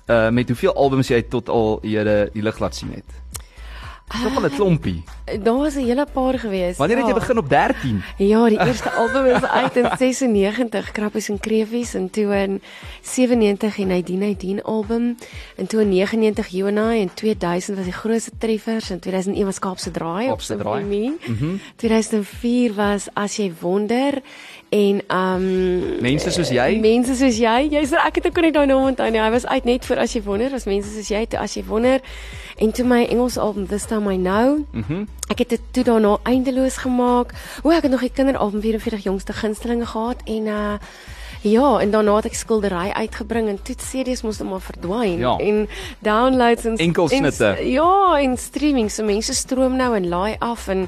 Uh 0.10 0.30
met 0.30 0.50
hoeveel 0.50 0.74
albums 0.76 1.10
jy 1.10 1.22
tot 1.30 1.50
al 1.50 1.80
jy 1.84 2.04
die 2.34 2.42
lig 2.44 2.60
laat 2.60 2.76
sien 2.76 2.92
het? 2.94 3.22
Nog 4.24 4.44
'n 4.44 4.50
klompie. 4.56 5.04
Daar 5.44 5.58
was 5.58 5.76
'n 5.76 5.86
hele 5.86 6.08
paar 6.14 6.40
gewees. 6.40 6.78
Wanneer 6.78 6.98
het 6.98 7.06
jy 7.06 7.14
ja. 7.14 7.20
begin 7.20 7.38
op 7.38 7.50
13? 7.50 8.04
Ja, 8.18 8.50
die 8.50 8.60
eerste 8.60 8.92
album 9.02 9.26
is 9.26 9.44
uit 9.44 9.76
in 9.76 9.88
96, 9.98 10.92
Krappies 10.92 11.30
en 11.30 11.40
Kreefies 11.40 11.94
en 11.94 12.10
toe 12.10 12.36
in 12.36 12.62
97 13.02 13.76
die 13.76 13.86
Nadine 13.86 14.26
Nadine 14.26 14.64
album 14.64 15.18
en 15.56 15.68
toe 15.68 15.82
in 15.82 15.90
99 15.90 16.48
Jonah 16.48 17.00
en 17.00 17.14
2000 17.14 17.78
was 17.78 17.86
die 17.86 17.94
grootste 17.94 18.32
treffers 18.38 18.90
en 18.90 19.00
2001 19.00 19.46
was 19.46 19.60
Kaapse 19.60 19.92
Draai 19.92 20.24
op 20.24 20.30
Kaapse 20.30 20.58
Draai. 20.58 20.84
Mm 20.84 21.60
2004 21.76 22.74
was 22.74 23.08
As 23.14 23.36
jy 23.36 23.52
wonder 23.60 24.22
en 24.70 25.02
um 25.08 26.02
Mense 26.02 26.32
soos 26.32 26.50
jy? 26.50 26.80
Mense 26.80 27.16
soos 27.16 27.38
jy. 27.38 27.68
Jy 27.72 27.86
sê 27.86 28.00
ek 28.06 28.16
het 28.16 28.26
ook 28.26 28.42
nie 28.42 28.52
daai 28.52 28.66
naam 28.66 28.86
onthou 28.92 29.10
nie. 29.12 29.22
Hy 29.22 29.32
was 29.32 29.46
uit 29.46 29.66
net 29.66 29.86
vir 29.86 30.00
As 30.00 30.14
jy 30.14 30.24
wonder, 30.24 30.50
was 30.52 30.66
mense 30.66 30.90
soos 30.94 31.10
jy, 31.12 31.26
toe 31.26 31.40
As 31.40 31.56
jy 31.56 31.64
wonder 31.68 32.00
en 32.62 32.72
toe 32.72 32.86
my 32.86 33.06
Engels 33.10 33.38
album 33.38 33.66
This 33.68 33.86
Time 33.90 34.14
I 34.14 34.18
Know. 34.18 34.60
Mhm. 34.72 35.06
Ek 35.34 35.40
het 35.44 35.50
dit 35.50 35.62
toe 35.72 35.84
daarna 35.84 36.18
eindeloos 36.24 36.78
gemaak. 36.78 37.34
O, 37.64 37.70
ek 37.74 37.82
het 37.88 37.92
nog 37.92 38.00
die 38.06 38.12
kinderalbum 38.14 38.62
44 38.62 39.04
jongste 39.04 39.34
gunstelinge 39.34 39.86
gehad 39.86 40.22
en 40.26 40.46
uh 40.48 40.74
ja, 41.44 41.80
en 41.82 41.90
daarna 41.92 42.16
het 42.20 42.26
ek 42.30 42.36
skildery 42.38 42.92
uitgebring 42.94 43.48
en 43.50 43.58
toe 43.66 43.74
CD's 43.76 44.22
moes 44.22 44.38
net 44.38 44.50
maar 44.50 44.62
verdwyn 44.62 45.18
Ja. 45.20 45.38
en 45.42 45.68
downloads 46.00 46.66
en 46.66 46.76
Enkelsnitte. 46.78 47.46
en- 47.46 47.70
Ja, 47.70 48.20
en 48.20 48.38
streaming, 48.38 48.92
so 48.92 49.04
mense 49.04 49.34
stroom 49.34 49.76
nou 49.76 49.96
en 49.96 50.08
laai 50.08 50.36
af 50.40 50.68
en 50.68 50.88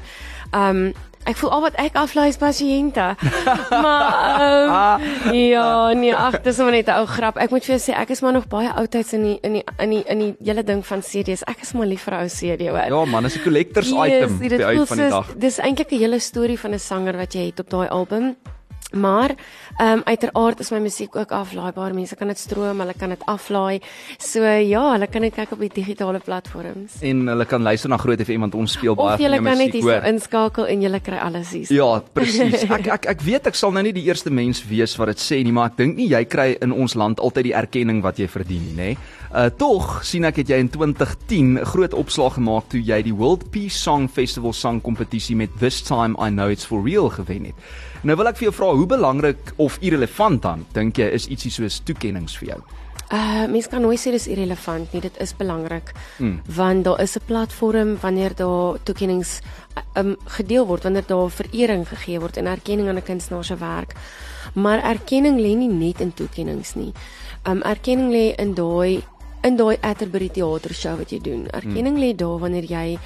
um 0.54 0.92
Ek 1.24 1.38
voel 1.40 1.50
al 1.56 1.62
wat 1.64 1.76
ek 1.80 1.94
aflaai 1.96 2.28
is 2.28 2.36
pasiënte. 2.36 3.04
maar 3.84 5.00
um, 5.00 5.32
ja, 5.32 5.92
nee, 5.96 6.12
ag, 6.12 6.40
dis 6.44 6.58
maar 6.60 6.74
net 6.76 6.88
'n 6.88 6.98
ou 7.00 7.06
grap. 7.08 7.38
Ek 7.40 7.50
moet 7.50 7.64
vir 7.64 7.76
jou 7.76 7.80
sê 7.80 7.96
ek 7.96 8.10
is 8.12 8.20
maar 8.20 8.32
nog 8.36 8.48
baie 8.48 8.68
oudtyds 8.68 9.12
in 9.16 9.22
die 9.22 9.38
in 9.42 9.52
die 9.58 9.64
in 9.78 9.90
die 9.90 10.02
in 10.04 10.18
die 10.18 10.32
hele 10.44 10.62
ding 10.62 10.84
van 10.86 11.00
CD's. 11.00 11.42
Ek 11.48 11.62
is 11.62 11.72
maar 11.72 11.86
lief 11.88 12.04
vir 12.04 12.18
ou 12.20 12.28
CD 12.28 12.68
hoor. 12.68 12.84
Ja 12.92 13.04
man, 13.04 13.22
dis 13.22 13.36
'n 13.36 13.42
collectors 13.42 13.88
item 13.88 14.38
dit 14.38 14.58
by 14.58 14.64
uit 14.64 14.88
van 14.88 14.96
die 14.96 15.08
dag. 15.08 15.28
Dis 15.36 15.58
eintlik 15.58 15.92
'n 15.92 15.98
hele 15.98 16.18
storie 16.20 16.58
van 16.58 16.74
'n 16.74 16.78
sanger 16.78 17.16
wat 17.16 17.32
jy 17.32 17.46
het 17.46 17.60
op 17.60 17.70
daai 17.70 17.88
album. 17.88 18.36
Maar 18.94 19.34
ehm 19.78 19.92
um, 19.98 20.02
uiteraard 20.04 20.60
is 20.60 20.70
my 20.70 20.78
musiek 20.78 21.16
ook 21.16 21.32
aflaaibaar. 21.32 21.94
Mense 21.94 22.16
kan 22.16 22.28
dit 22.28 22.38
stroom, 22.38 22.80
hulle 22.80 22.94
kan 22.98 23.08
dit 23.08 23.22
aflaai. 23.26 23.80
So 24.18 24.42
ja, 24.44 24.92
hulle 24.92 25.06
kan 25.06 25.22
dit 25.22 25.34
kyk 25.34 25.52
op 25.52 25.58
die 25.58 25.70
digitale 25.74 26.18
platforms. 26.18 27.00
En 27.00 27.26
hulle 27.26 27.44
kan 27.44 27.62
luister 27.62 27.90
na 27.90 27.96
Groot 27.96 28.20
FM 28.22 28.40
want 28.46 28.54
ons 28.54 28.72
speel 28.72 28.94
baie 28.94 29.14
Of 29.14 29.18
van 29.18 29.24
jy 29.24 29.30
jou 29.30 29.42
kan 29.42 29.44
net 29.44 29.56
musiek 29.58 29.72
hierso 29.72 29.90
hoor. 29.90 30.08
inskakel 30.12 30.66
en 30.66 30.82
jy 30.82 31.00
kry 31.00 31.16
alles 31.18 31.50
hier. 31.50 31.66
Ja, 31.74 32.02
presies. 32.12 32.62
Ek 32.74 32.86
ek 32.86 33.06
ek 33.06 33.20
weet 33.22 33.46
ek 33.46 33.54
sal 33.58 33.72
nou 33.72 33.82
nie 33.82 33.92
die 33.92 34.04
eerste 34.06 34.30
mens 34.30 34.64
wees 34.68 34.96
wat 34.98 35.12
dit 35.14 35.18
sê 35.22 35.42
nie, 35.44 35.52
maar 35.52 35.70
ek 35.72 35.76
dink 35.76 35.96
nie 35.96 36.08
jy 36.10 36.24
kry 36.24 36.56
in 36.62 36.72
ons 36.72 36.94
land 36.94 37.20
altyd 37.20 37.44
die 37.50 37.54
erkenning 37.54 38.02
wat 38.02 38.18
jy 38.18 38.28
verdien 38.28 38.62
nie, 38.70 38.74
nê? 38.74 38.96
Uh 39.34 39.48
tog 39.58 39.96
sien 40.06 40.22
ek 40.28 40.36
het 40.38 40.50
jy 40.52 40.60
in 40.62 40.68
2010 40.70 41.58
'n 41.58 41.64
groot 41.66 41.94
opslag 41.94 42.36
gemaak 42.38 42.68
toe 42.70 42.78
jy 42.78 43.00
die 43.02 43.14
World 43.14 43.50
Peace 43.50 43.74
Song 43.74 44.06
Festival 44.06 44.52
sang 44.52 44.80
kompetisie 44.80 45.34
met 45.34 45.50
This 45.58 45.82
Time 45.82 46.14
I 46.22 46.30
Know 46.30 46.50
It's 46.50 46.64
For 46.64 46.84
Real 46.84 47.10
gewen 47.10 47.44
het. 47.44 47.54
Nou 48.02 48.16
wil 48.16 48.28
ek 48.30 48.36
vir 48.36 48.44
jou 48.44 48.54
vra, 48.54 48.70
hoe 48.74 48.86
belangrik 48.86 49.52
of 49.56 49.78
irrelevant 49.80 50.42
dan 50.42 50.64
dink 50.72 50.96
jy 50.96 51.10
is 51.10 51.26
ietsie 51.26 51.50
soos 51.50 51.80
toekennings 51.82 52.38
vir 52.38 52.48
jou? 52.48 52.60
Uh 53.10 53.48
mense 53.50 53.68
kan 53.68 53.82
nooit 53.82 53.98
sê 53.98 54.12
dis 54.14 54.28
irrelevant 54.30 54.92
nie, 54.92 55.00
dit 55.00 55.18
is 55.20 55.34
belangrik. 55.36 55.90
Mm. 56.18 56.40
Want 56.46 56.84
daar 56.84 57.00
is 57.00 57.16
'n 57.16 57.26
platform 57.26 57.96
wanneer 58.00 58.34
daar 58.34 58.78
toekennings 58.82 59.40
uh, 59.76 59.82
um 60.00 60.16
gedeel 60.24 60.66
word, 60.66 60.82
wanneer 60.82 61.06
daar 61.06 61.30
verering 61.30 61.88
gegee 61.88 62.20
word 62.20 62.36
en 62.36 62.46
erkenning 62.46 62.88
aan 62.88 62.96
'n 62.96 63.02
kunstenaar 63.02 63.44
se 63.44 63.56
werk. 63.56 63.94
Maar 64.54 64.78
erkenning 64.78 65.40
lê 65.40 65.56
nie 65.56 65.68
net 65.68 66.00
in 66.00 66.14
toekennings 66.14 66.74
nie. 66.74 66.92
Um 67.46 67.62
erkenning 67.62 68.12
lê 68.12 68.34
in 68.38 68.54
daai 68.54 69.02
in 69.44 69.56
daai 69.60 69.76
Atterbury 69.80 70.30
teatershow 70.32 70.96
wat 70.98 71.12
jy 71.12 71.20
doen. 71.20 71.46
Erkenning 71.52 71.98
lê 72.00 72.14
daar 72.16 72.40
wanneer 72.40 72.64
jy 72.64 72.98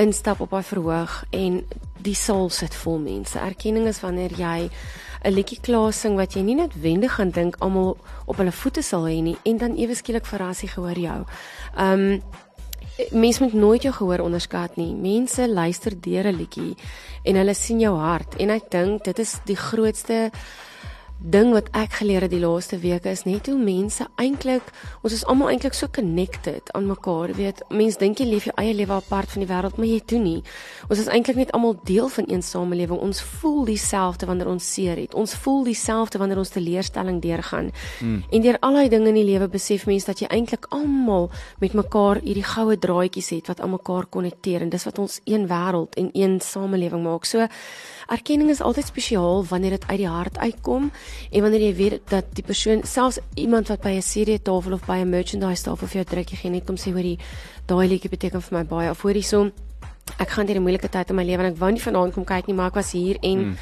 instap 0.00 0.40
op 0.40 0.54
daai 0.54 0.64
verhoog 0.64 1.16
en 1.34 1.62
die 2.02 2.14
saal 2.14 2.50
sit 2.50 2.74
vol 2.84 3.00
mense. 3.02 3.38
Erkenning 3.38 3.88
is 3.90 4.00
wanneer 4.00 4.32
jy 4.38 4.70
'n 5.24 5.32
liedjie 5.32 5.60
klaar 5.60 5.92
sing 5.92 6.16
wat 6.16 6.34
jy 6.34 6.42
nie 6.42 6.54
noodwendig 6.54 7.14
gaan 7.14 7.30
dink 7.30 7.56
almal 7.58 7.96
op 8.26 8.36
hulle 8.36 8.52
voete 8.52 8.82
sal 8.82 9.04
hê 9.06 9.22
nie 9.22 9.36
en 9.44 9.58
dan 9.58 9.76
ewe 9.76 9.94
skielik 9.94 10.26
verras 10.26 10.62
jy 10.62 10.68
gehoor 10.68 10.98
jou. 10.98 11.24
Um 11.78 12.22
mens 13.10 13.38
moet 13.38 13.52
nooit 13.52 13.82
jou 13.82 13.94
gehoor 13.94 14.20
onderskat 14.20 14.76
nie. 14.76 14.94
Mense 14.94 15.48
luister 15.48 16.00
deur 16.00 16.26
'n 16.26 16.36
liedjie 16.36 16.76
en 17.24 17.36
hulle 17.36 17.54
sien 17.54 17.80
jou 17.80 17.96
hart 17.96 18.36
en 18.36 18.50
ek 18.50 18.70
dink 18.70 19.04
dit 19.04 19.18
is 19.18 19.40
die 19.44 19.56
grootste 19.56 20.30
ding 21.22 21.52
wat 21.54 21.68
ek 21.78 22.00
geleer 22.00 22.24
het 22.26 22.32
die 22.32 22.40
laaste 22.42 22.80
weke 22.82 23.10
is 23.12 23.22
net 23.28 23.46
hoe 23.46 23.58
mense 23.58 24.02
eintlik 24.18 24.72
ons 25.06 25.14
is 25.14 25.22
almal 25.30 25.52
eintlik 25.52 25.74
so 25.78 25.86
connected 25.86 26.70
aan 26.74 26.88
mekaar 26.90 27.30
weet. 27.38 27.62
Mense 27.70 28.00
dink 28.00 28.18
jy 28.18 28.26
leef 28.26 28.48
jou 28.48 28.54
eie 28.58 28.74
lewe 28.74 28.96
apart 28.96 29.30
van 29.30 29.44
die 29.44 29.48
wêreld 29.50 29.78
maar 29.78 29.86
jy 29.86 30.00
doen 30.10 30.24
nie. 30.26 30.40
Ons 30.88 31.04
is 31.04 31.10
eintlik 31.12 31.38
net 31.38 31.52
almal 31.54 31.76
deel 31.86 32.08
van 32.10 32.26
een 32.26 32.42
samelewing. 32.42 32.98
Ons 32.98 33.22
voel 33.38 33.64
dieselfde 33.70 34.26
wanneer 34.26 34.50
ons 34.50 34.66
seer 34.74 34.98
het. 34.98 35.14
Ons 35.14 35.36
voel 35.44 35.62
dieselfde 35.70 36.18
wanneer 36.18 36.42
ons 36.42 36.50
teleurstelling 36.54 37.20
deurgaan. 37.22 37.70
Mm. 38.00 38.24
en 38.30 38.42
deur 38.42 38.56
al 38.60 38.74
daai 38.78 38.88
dinge 38.88 39.08
in 39.12 39.18
die 39.20 39.26
lewe 39.26 39.48
besef 39.48 39.86
mense 39.86 40.06
dat 40.06 40.20
jy 40.20 40.28
eintlik 40.34 40.66
almal 40.74 41.30
met 41.62 41.74
mekaar 41.78 42.18
hierdie 42.24 42.46
goue 42.46 42.76
draadjies 42.78 43.30
het 43.36 43.50
wat 43.52 43.60
aan 43.60 43.70
mekaar 43.76 44.06
konnekteer 44.10 44.62
en 44.62 44.70
dis 44.70 44.84
wat 44.88 44.98
ons 44.98 45.20
een 45.24 45.46
wêreld 45.50 45.94
en 46.00 46.10
een 46.12 46.40
samelewing 46.40 47.04
maak. 47.06 47.24
So 47.28 47.46
erkenning 48.08 48.50
is 48.50 48.60
altyd 48.60 48.90
spesiaal 48.90 49.46
wanneer 49.48 49.78
dit 49.78 49.86
uit 49.88 49.98
die 50.02 50.10
hart 50.10 50.38
uitkom 50.38 50.90
en 51.30 51.42
wanneer 51.42 51.60
jy 51.60 51.74
weet 51.74 52.00
dat 52.10 52.24
die 52.34 52.44
persoon 52.44 52.84
selfs 52.84 53.18
iemand 53.34 53.68
wat 53.68 53.80
by 53.80 53.96
'n 53.96 54.02
CD 54.02 54.38
tafel 54.42 54.72
of 54.72 54.86
by 54.86 54.98
'n 54.98 55.10
merchandise 55.10 55.62
tafel 55.62 55.88
vir 55.88 56.02
jou 56.02 56.04
drukkie 56.14 56.36
gee 56.36 56.50
net 56.50 56.66
kom 56.66 56.76
sê 56.76 56.92
hoorie 56.92 57.18
daai 57.66 57.88
liedjie 57.88 58.10
beteken 58.10 58.42
vir 58.42 58.58
my 58.58 58.64
baie 58.64 58.90
of 58.90 59.02
hoorie 59.02 59.22
so 59.22 59.50
ek 60.18 60.28
gaan 60.30 60.46
deur 60.46 60.56
'n 60.56 60.62
moeilike 60.62 60.88
tyd 60.88 61.10
in 61.10 61.16
my 61.16 61.24
lewe 61.24 61.42
en 61.42 61.52
ek 61.52 61.58
wou 61.58 61.70
nie 61.70 61.80
vanaand 61.80 62.14
kom 62.14 62.24
kyk 62.24 62.46
nie 62.46 62.54
maar 62.54 62.68
ek 62.68 62.74
was 62.74 62.92
hier 62.92 63.16
en 63.22 63.38
mm. 63.38 63.56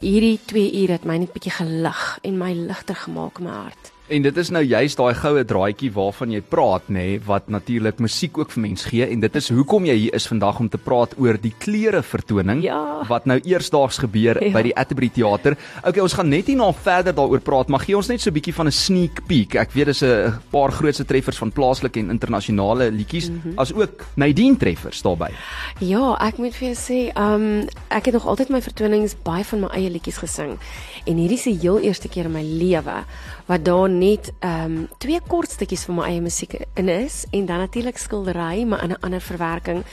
hierdie 0.00 0.38
2 0.46 0.82
ure 0.82 0.92
het 0.92 1.04
my 1.04 1.18
net 1.18 1.32
bietjie 1.32 1.52
gelig 1.52 2.18
en 2.22 2.38
my 2.38 2.52
ligter 2.52 2.94
gemaak 2.94 3.38
in 3.38 3.44
my 3.44 3.50
hart 3.50 3.95
En 4.06 4.22
dit 4.22 4.36
is 4.38 4.50
nou 4.54 4.60
juist 4.62 5.00
daai 5.00 5.16
goue 5.18 5.40
draadjie 5.50 5.88
waarvan 5.90 6.30
jy 6.30 6.38
praat 6.46 6.84
nê, 6.86 6.92
nee, 6.94 7.14
wat 7.26 7.48
natuurlik 7.50 7.98
musiek 7.98 8.36
ook 8.38 8.52
vir 8.54 8.62
mens 8.62 8.84
gee 8.86 9.02
en 9.10 9.18
dit 9.24 9.38
is 9.40 9.48
hoekom 9.50 9.88
jy 9.88 9.96
hier 10.04 10.14
is 10.14 10.28
vandag 10.30 10.60
om 10.62 10.68
te 10.70 10.78
praat 10.78 11.16
oor 11.18 11.34
die 11.42 11.50
klere 11.58 12.04
vertoning 12.06 12.62
Ja. 12.62 13.02
wat 13.08 13.26
nou 13.26 13.40
eersdaags 13.42 13.98
gebeur 13.98 14.38
Ja. 14.44 14.52
by 14.52 14.62
die 14.62 14.76
Atterbury 14.76 15.08
Theater. 15.10 15.56
Okay, 15.82 16.00
ons 16.00 16.12
gaan 16.12 16.28
net 16.28 16.46
hierna 16.46 16.72
verder 16.72 17.12
daaroor 17.14 17.40
praat, 17.40 17.68
maar 17.68 17.80
gee 17.80 17.96
ons 17.96 18.06
net 18.08 18.20
so 18.20 18.30
'n 18.30 18.34
bietjie 18.34 18.54
van 18.54 18.66
'n 18.66 18.70
sneak 18.70 19.26
peek. 19.26 19.54
Ek 19.56 19.72
weet 19.72 19.86
dis 19.86 20.02
'n 20.02 20.38
paar 20.52 20.70
grootse 20.70 21.04
treffers 21.04 21.38
van 21.38 21.50
plaaslike 21.50 21.98
en 21.98 22.10
internasionale 22.10 22.90
liedjies, 22.92 23.28
mm 23.30 23.40
-hmm. 23.42 23.58
as 23.58 23.72
ook 23.74 24.04
Nadine 24.14 24.56
treffers 24.56 25.02
daarbey. 25.02 25.32
Ja, 25.80 26.16
ek 26.20 26.38
moet 26.38 26.54
vir 26.54 26.68
jou 26.72 26.76
sê, 26.76 27.12
um 27.18 27.66
ek 27.90 28.04
het 28.04 28.14
nog 28.14 28.26
altyd 28.26 28.50
my 28.50 28.62
vertonings 28.62 29.16
baie 29.24 29.44
van 29.44 29.60
my 29.60 29.68
eie 29.74 29.90
liedjies 29.90 30.18
gesing. 30.18 30.58
En 31.06 31.16
hierdie 31.16 31.36
is 31.38 31.42
die 31.44 31.58
heel 31.60 31.80
eerste 31.80 32.08
keer 32.08 32.24
in 32.26 32.32
my 32.32 32.42
lewe 32.42 33.04
wat 33.46 33.64
daar 33.64 33.88
net 33.98 34.32
um 34.44 34.88
twee 34.98 35.20
kort 35.28 35.50
stukkies 35.50 35.84
van 35.88 35.94
my 35.94 36.06
eie 36.10 36.20
musiek 36.20 36.56
in 36.74 36.88
is 36.88 37.24
en 37.30 37.46
dan 37.46 37.58
natuurlik 37.58 37.98
skildery, 37.98 38.64
maar 38.64 38.82
in 38.82 38.90
'n 38.90 39.00
ander 39.00 39.20
verwerking 39.20 39.84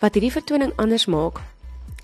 wat 0.00 0.14
hierdie 0.14 0.32
vertoning 0.32 0.72
anders 0.76 1.06
maak. 1.06 1.40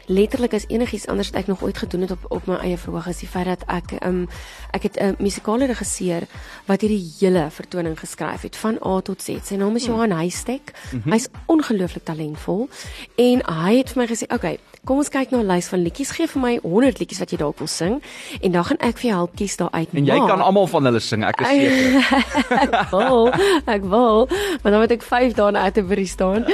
Letterlik 0.06 0.52
is 0.52 0.66
enigiets 0.68 1.06
anders 1.06 1.30
wat 1.30 1.40
ek 1.40 1.46
nog 1.46 1.62
ooit 1.62 1.78
gedoen 1.78 2.00
het 2.00 2.11
op 2.11 2.25
op 2.28 2.46
my 2.46 2.54
eie 2.54 2.78
verhoog 2.78 3.06
is 3.06 3.18
die 3.18 3.28
feit 3.28 3.46
dat 3.46 3.64
ek 3.66 4.04
um 4.04 4.28
ek 4.70 4.82
het 4.82 4.96
'n 5.00 5.16
musikale 5.18 5.66
regisseur 5.66 6.26
wat 6.66 6.80
hierdie 6.80 7.12
hele 7.20 7.50
vertoning 7.50 7.99
geskryf 7.99 8.42
het 8.42 8.56
van 8.56 8.78
A 8.84 9.00
tot 9.00 9.23
Z. 9.23 9.28
Sy 9.42 9.54
naam 9.54 9.76
is 9.76 9.87
Johan 9.87 10.11
Huystek. 10.11 10.73
Mm 10.92 11.00
-hmm. 11.00 11.12
Hy's 11.12 11.28
ongelooflik 11.46 12.04
talentvol 12.04 12.68
en 13.16 13.42
hy 13.46 13.76
het 13.76 13.90
vir 13.90 14.02
my 14.02 14.06
gesê, 14.06 14.23
"Oké, 14.23 14.34
okay, 14.34 14.58
kom 14.85 15.00
ons 15.00 15.09
kyk 15.09 15.31
na 15.31 15.38
'n 15.41 15.49
lys 15.49 15.69
van 15.69 15.83
liedjies. 15.83 16.11
Gee 16.11 16.26
vir 16.26 16.41
my 16.41 16.59
100 16.62 16.99
liedjies 16.99 17.19
wat 17.19 17.31
jy 17.31 17.38
dalk 17.38 17.59
wil 17.59 17.67
sing 17.67 18.03
en 18.41 18.53
dan 18.53 18.64
gaan 18.64 18.81
ek 18.81 18.99
vir 18.99 19.09
jou 19.11 19.17
help 19.17 19.37
kies 19.37 19.57
daar 19.57 19.73
uit. 19.73 19.88
En 19.93 20.05
jy 20.05 20.19
kan 20.26 20.41
almal 20.41 20.67
van 20.67 20.85
hulle 20.85 21.00
sing, 21.00 21.25
ek 21.25 21.41
is 21.41 21.49
seker. 21.49 22.05
ek 22.64 22.91
wil, 22.91 23.33
ek 23.67 23.83
wil, 23.83 24.29
maar 24.62 24.71
dan 24.73 24.81
moet 24.81 24.91
ek 24.93 25.03
5 25.03 25.33
dae 25.35 25.49
in 25.49 25.57
Atterbury 25.57 26.05
staan. 26.05 26.45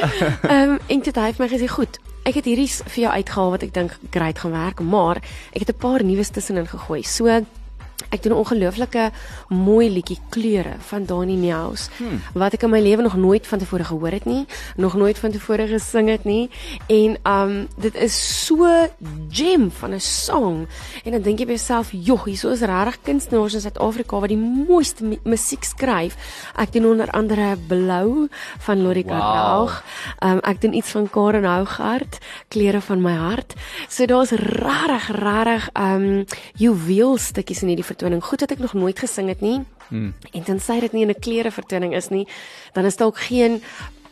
Ehm 0.50 0.70
um, 0.70 0.78
en 0.86 1.00
dit 1.00 1.16
het 1.16 1.36
vir 1.36 1.46
my 1.46 1.48
gesê, 1.48 1.68
"Goed, 1.68 1.98
ek 2.24 2.34
het 2.34 2.44
hierdie 2.44 2.68
vir 2.68 3.02
jou 3.02 3.12
uitgehaal 3.12 3.50
wat 3.50 3.62
ek 3.62 3.74
dink 3.74 3.98
great 4.10 4.38
gaan 4.38 4.52
werk, 4.52 4.80
maar 4.80 5.16
ek 5.52 5.66
het 5.66 5.70
'n 5.70 5.78
paar 5.78 6.04
nuus 6.04 6.30
tussenin 6.30 6.66
gegooi." 6.66 7.02
So 7.02 7.26
Ek 8.08 8.22
doen 8.22 8.32
'n 8.32 8.36
ongelooflike 8.42 9.10
mooi 9.48 9.90
liedjie 9.90 10.18
kleure 10.28 10.74
van 10.78 11.04
Dani 11.04 11.36
Neus 11.36 11.88
hmm. 11.98 12.20
wat 12.34 12.52
ek 12.54 12.62
in 12.62 12.70
my 12.70 12.80
lewe 12.80 13.02
nog 13.02 13.16
nooit 13.16 13.46
van 13.46 13.58
tevore 13.58 13.84
gehoor 13.84 14.10
het 14.10 14.24
nie, 14.24 14.46
nog 14.76 14.94
nooit 14.94 15.18
van 15.18 15.30
tevore 15.30 15.66
gesing 15.66 16.08
het 16.08 16.24
nie 16.24 16.50
en 16.88 17.16
um 17.26 17.68
dit 17.76 17.94
is 17.94 18.46
so 18.46 18.66
gem 19.30 19.70
van 19.70 19.94
'n 19.94 20.00
song 20.00 20.66
en 21.04 21.12
dan 21.12 21.22
dink 21.22 21.38
jy 21.38 21.44
by 21.46 21.52
jouself, 21.52 21.90
"Jog, 21.92 22.24
hier 22.24 22.50
is 22.52 22.60
regtig 22.60 22.98
kunstenaars 23.02 23.54
in 23.54 23.60
Suid-Afrika 23.60 24.18
wat 24.20 24.28
die 24.28 24.36
mooiste 24.38 25.04
mu- 25.04 25.18
musiek 25.24 25.64
skryf." 25.64 26.16
Ek 26.56 26.72
doen 26.72 26.86
onder 26.86 27.10
andere 27.10 27.56
Blou 27.68 28.28
van 28.58 28.82
Lorika 28.82 29.18
Wow. 29.18 29.34
Raug. 29.34 29.84
Um 30.22 30.38
ek 30.42 30.60
doen 30.60 30.72
iets 30.74 30.90
van 30.90 31.10
Karen 31.10 31.44
Hougaard, 31.44 32.18
Kleure 32.48 32.80
van 32.80 33.02
my 33.02 33.14
hart. 33.14 33.54
So 33.88 34.06
daar's 34.06 34.30
regtig 34.30 35.08
regtig 35.16 35.68
um 35.74 36.24
juweelstukkies 36.56 37.62
in 37.62 37.68
hierdie 37.68 37.84
vertoning. 37.90 38.22
Goed 38.24 38.42
dat 38.44 38.54
ek 38.54 38.62
nog 38.62 38.74
nooit 38.78 38.98
gesing 38.98 39.28
het 39.28 39.42
nie. 39.44 39.60
Hmm. 39.88 40.14
En 40.32 40.46
tensy 40.46 40.80
dit 40.80 40.92
nie 40.92 41.02
in 41.02 41.10
'n 41.10 41.20
klere 41.20 41.50
vertoning 41.50 41.94
is 41.94 42.08
nie, 42.08 42.26
dan 42.72 42.84
is 42.84 43.00
ook 43.00 43.18
geen 43.18 43.62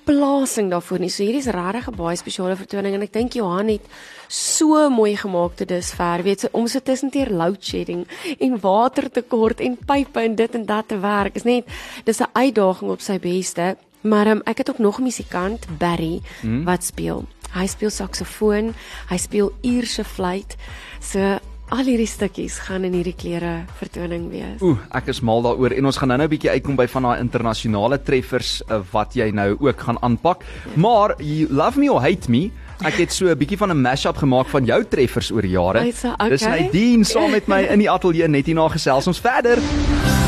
plasing 0.09 0.71
daarvoor 0.73 1.03
nie. 1.03 1.11
So 1.13 1.23
hierdie 1.23 1.43
is 1.45 1.53
regtig 1.53 1.89
'n 1.89 1.97
baie 1.97 2.17
spesiale 2.17 2.57
vertoning 2.57 2.95
en 2.95 3.03
ek 3.03 3.13
dink 3.13 3.33
Johan 3.33 3.69
het 3.69 3.85
so 4.29 4.89
mooi 4.91 5.17
gemaak 5.17 5.57
tot 5.57 5.69
dusver. 5.69 6.23
Weet 6.23 6.43
jy, 6.43 6.49
om 6.53 6.67
so 6.67 6.81
tussendeur 6.81 7.31
load 7.31 7.65
shedding 7.65 8.07
en 8.39 8.61
watertekort 8.61 9.61
en 9.61 9.77
pype 9.77 10.21
en 10.21 10.35
dit 10.35 10.55
en 10.55 10.65
dat 10.67 10.89
te 10.89 10.99
werk 10.99 11.35
is 11.35 11.45
net 11.45 11.65
dis 12.05 12.21
'n 12.21 12.33
uitdaging 12.33 12.91
op 12.91 13.01
sy 13.01 13.19
beste. 13.19 13.77
Maar 14.01 14.27
um, 14.27 14.41
ek 14.45 14.59
het 14.59 14.71
ook 14.71 14.79
nog 14.79 14.99
'n 14.99 15.03
musikant, 15.03 15.67
Barry, 15.79 16.21
hmm. 16.41 16.65
wat 16.65 16.85
speel. 16.85 17.25
Hy 17.53 17.67
speel 17.67 17.91
saksofoon, 17.91 18.75
hy 19.09 19.17
speel 19.17 19.53
Ierse 19.61 20.05
fluit. 20.05 20.57
So 21.01 21.39
al 21.75 21.85
hierdie 21.85 22.09
stukkies 22.09 22.59
gaan 22.65 22.87
in 22.89 22.95
hierdie 22.97 23.17
klere 23.17 23.53
vertoning 23.79 24.29
wees. 24.33 24.63
Ooh, 24.65 24.79
ek 24.97 25.11
is 25.13 25.21
mal 25.25 25.43
daaroor 25.45 25.75
en 25.77 25.89
ons 25.91 25.99
gaan 26.01 26.09
nou-nou 26.09 26.29
'n 26.29 26.33
bietjie 26.33 26.51
uitkom 26.51 26.77
by 26.77 26.87
van 26.87 27.03
daai 27.03 27.21
internasionale 27.21 27.99
treffers 28.03 28.63
uh, 28.71 28.81
wat 28.93 29.15
jy 29.15 29.31
nou 29.31 29.57
ook 29.61 29.81
gaan 29.81 29.99
aanpak. 30.01 30.45
Maar 30.77 31.17
you 31.21 31.49
love 31.51 31.79
me 31.79 31.91
or 31.93 32.01
hate 32.01 32.31
me, 32.31 32.51
ek 32.85 32.95
het 32.95 33.13
so 33.13 33.29
'n 33.29 33.37
bietjie 33.37 33.59
van 33.59 33.71
'n 33.71 33.83
mashup 33.83 34.17
gemaak 34.17 34.49
van 34.49 34.65
jou 34.65 34.85
treffers 34.85 35.31
oor 35.31 35.45
jare. 35.45 35.81
Ai, 35.81 35.93
so, 35.93 36.09
okay. 36.09 36.29
Dis 36.31 36.43
Nadine 36.43 37.05
saam 37.05 37.31
met 37.31 37.47
my 37.49 37.61
in 37.69 37.79
die 37.79 37.91
ateljee 37.91 38.29
net 38.29 38.47
hierna 38.47 38.69
gesels 38.69 39.07
ons 39.07 39.21
verder. 39.21 39.59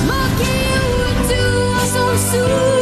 Maak 0.07 0.37
jou 0.39 1.29
toe 1.29 1.75
as 1.81 1.95
ons 1.97 2.31
soen. 2.31 2.80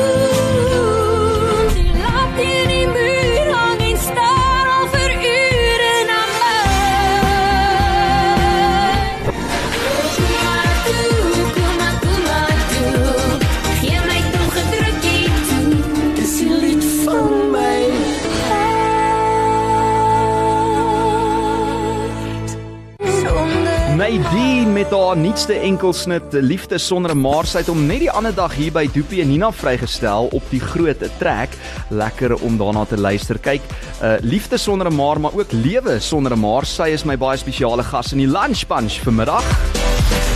Met 24.79 24.91
haar 24.91 25.17
nuutste 25.17 25.55
enkelsnit 25.55 26.33
Liefde 26.33 26.79
sonder 26.79 27.11
'n 27.11 27.21
maar 27.21 27.47
sy 27.47 27.59
het 27.59 27.67
hom 27.67 27.87
net 27.87 27.99
die 27.99 28.11
ander 28.11 28.35
dag 28.35 28.55
hier 28.55 28.73
by 28.73 28.87
Doopie 28.87 29.21
en 29.23 29.29
Nina 29.29 29.51
vrygestel 29.53 30.29
op 30.31 30.43
die 30.51 30.61
groot 30.61 31.03
trek. 31.19 31.57
Lekker 31.91 32.37
om 32.37 32.59
daarna 32.59 32.85
te 32.85 32.97
luister. 32.97 33.39
Kyk, 33.39 33.63
uh 34.03 34.15
Liefde 34.21 34.57
sonder 34.57 34.87
'n 34.87 34.95
maar, 34.95 35.21
maar 35.21 35.35
ook 35.35 35.53
Lewe 35.53 35.99
sonder 36.01 36.33
'n 36.33 36.41
maar. 36.41 36.67
Sy 36.67 36.89
is 36.93 37.05
my 37.05 37.17
baie 37.17 37.37
spesiale 37.37 37.83
gas 37.83 38.13
in 38.13 38.19
die 38.19 38.31
Lunch 38.31 38.67
Bunch 38.67 39.03
vanmiddag. 39.03 39.45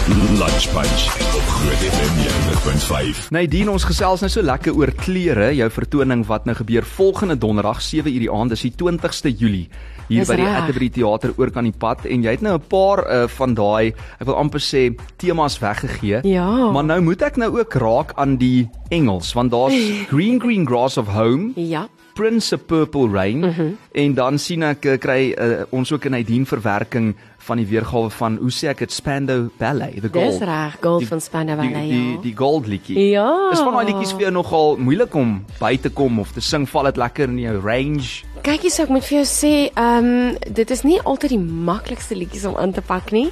Lunch 0.09 0.67
Punch 0.75 1.03
op 1.37 1.47
Groot 1.47 1.83
FM 1.95 2.15
90.5. 2.19 3.29
Nadine, 3.31 3.71
ons 3.71 3.85
gesels 3.87 4.25
nou 4.25 4.31
so 4.33 4.43
lekker 4.43 4.75
oor 4.75 4.91
klere, 4.99 5.53
jou 5.55 5.69
vertoning 5.71 6.25
wat 6.27 6.49
nou 6.49 6.57
gebeur 6.59 6.83
volgende 6.83 7.37
donderdag 7.39 7.79
7:00 7.79 8.19
die 8.25 8.31
aand, 8.31 8.51
dis 8.51 8.65
die 8.67 8.73
20ste 8.83 9.31
Julie 9.31 9.69
hier 10.09 10.27
by 10.27 10.37
die. 10.41 10.49
Atterbury 10.49 10.89
Theater 10.91 11.33
oor 11.39 11.53
kan 11.55 11.69
die 11.69 11.77
pad 11.79 12.03
en 12.11 12.27
jy 12.27 12.35
het 12.35 12.43
nou 12.43 12.57
'n 12.59 12.67
paar 12.67 13.05
uh, 13.07 13.29
van 13.29 13.55
daai, 13.55 13.95
ek 14.19 14.27
wil 14.27 14.35
amper 14.35 14.61
sê 14.61 14.91
temas 15.17 15.59
weggegee. 15.63 16.21
Ja. 16.27 16.71
Maar 16.73 16.85
nou 16.85 17.01
moet 17.01 17.23
ek 17.23 17.37
nou 17.37 17.59
ook 17.59 17.75
raak 17.75 18.13
aan 18.17 18.37
die 18.37 18.69
Engels 18.91 19.33
want 19.33 19.51
daar's 19.51 19.79
Green 20.13 20.41
Green 20.41 20.67
Grass 20.67 20.99
of 20.99 21.07
Home, 21.07 21.53
Ja. 21.55 21.89
Prince 22.15 22.53
a 22.53 22.59
Purple 22.59 23.09
Rain 23.09 23.39
mm. 23.39 23.53
-hmm. 23.53 23.77
en 23.93 24.15
dan 24.15 24.39
sien 24.39 24.63
ek 24.63 24.85
uh, 24.85 24.99
kry 24.99 25.33
uh, 25.39 25.63
ons 25.71 25.93
ook 25.93 26.05
'n 26.05 26.11
Nadine 26.11 26.47
verwerking 26.47 27.15
van 27.43 27.59
die 27.59 27.67
weergawe 27.67 28.11
van 28.15 28.37
hoe 28.39 28.51
sê 28.55 28.69
ek 28.71 28.79
dit 28.85 28.93
Spandau 28.95 29.49
Ballet, 29.59 29.97
the 30.01 30.09
gold. 30.13 30.39
Dis 30.39 30.45
reg, 30.47 30.77
Gold 30.83 31.01
Die- 31.03 31.09
van 31.09 31.21
Spandau 31.21 31.57
die, 31.61 31.71
Ballet. 31.71 31.89
die 31.91 32.13
ja. 32.13 32.21
die 32.23 32.35
gold 32.39 32.67
liedjie. 32.71 32.99
Ja. 33.11 33.51
Is 33.53 33.59
van 33.59 33.75
daai 33.75 33.87
liedjies 33.91 34.13
vir 34.15 34.21
jou 34.29 34.33
nogal 34.33 34.77
moeilik 34.79 35.15
om 35.19 35.45
by 35.59 35.77
te 35.77 35.91
kom 35.91 36.21
of 36.23 36.31
te 36.33 36.41
sing? 36.41 36.69
Val 36.71 36.85
dit 36.91 36.97
lekker 37.03 37.29
in 37.29 37.39
jou 37.43 37.57
range? 37.61 38.23
Kyk 38.43 38.65
hier's 38.67 38.81
ek 38.83 38.91
moet 38.91 39.05
vir 39.07 39.21
jou 39.21 39.27
sê, 39.31 39.51
ehm 39.79 40.07
um, 40.09 40.39
dit 40.51 40.71
is 40.75 40.81
nie 40.83 40.97
altyd 41.07 41.37
die 41.37 41.45
maklikste 41.69 42.17
liedjies 42.19 42.43
om 42.49 42.57
aan 42.59 42.73
te 42.75 42.83
pak 42.83 43.13
nie. 43.15 43.29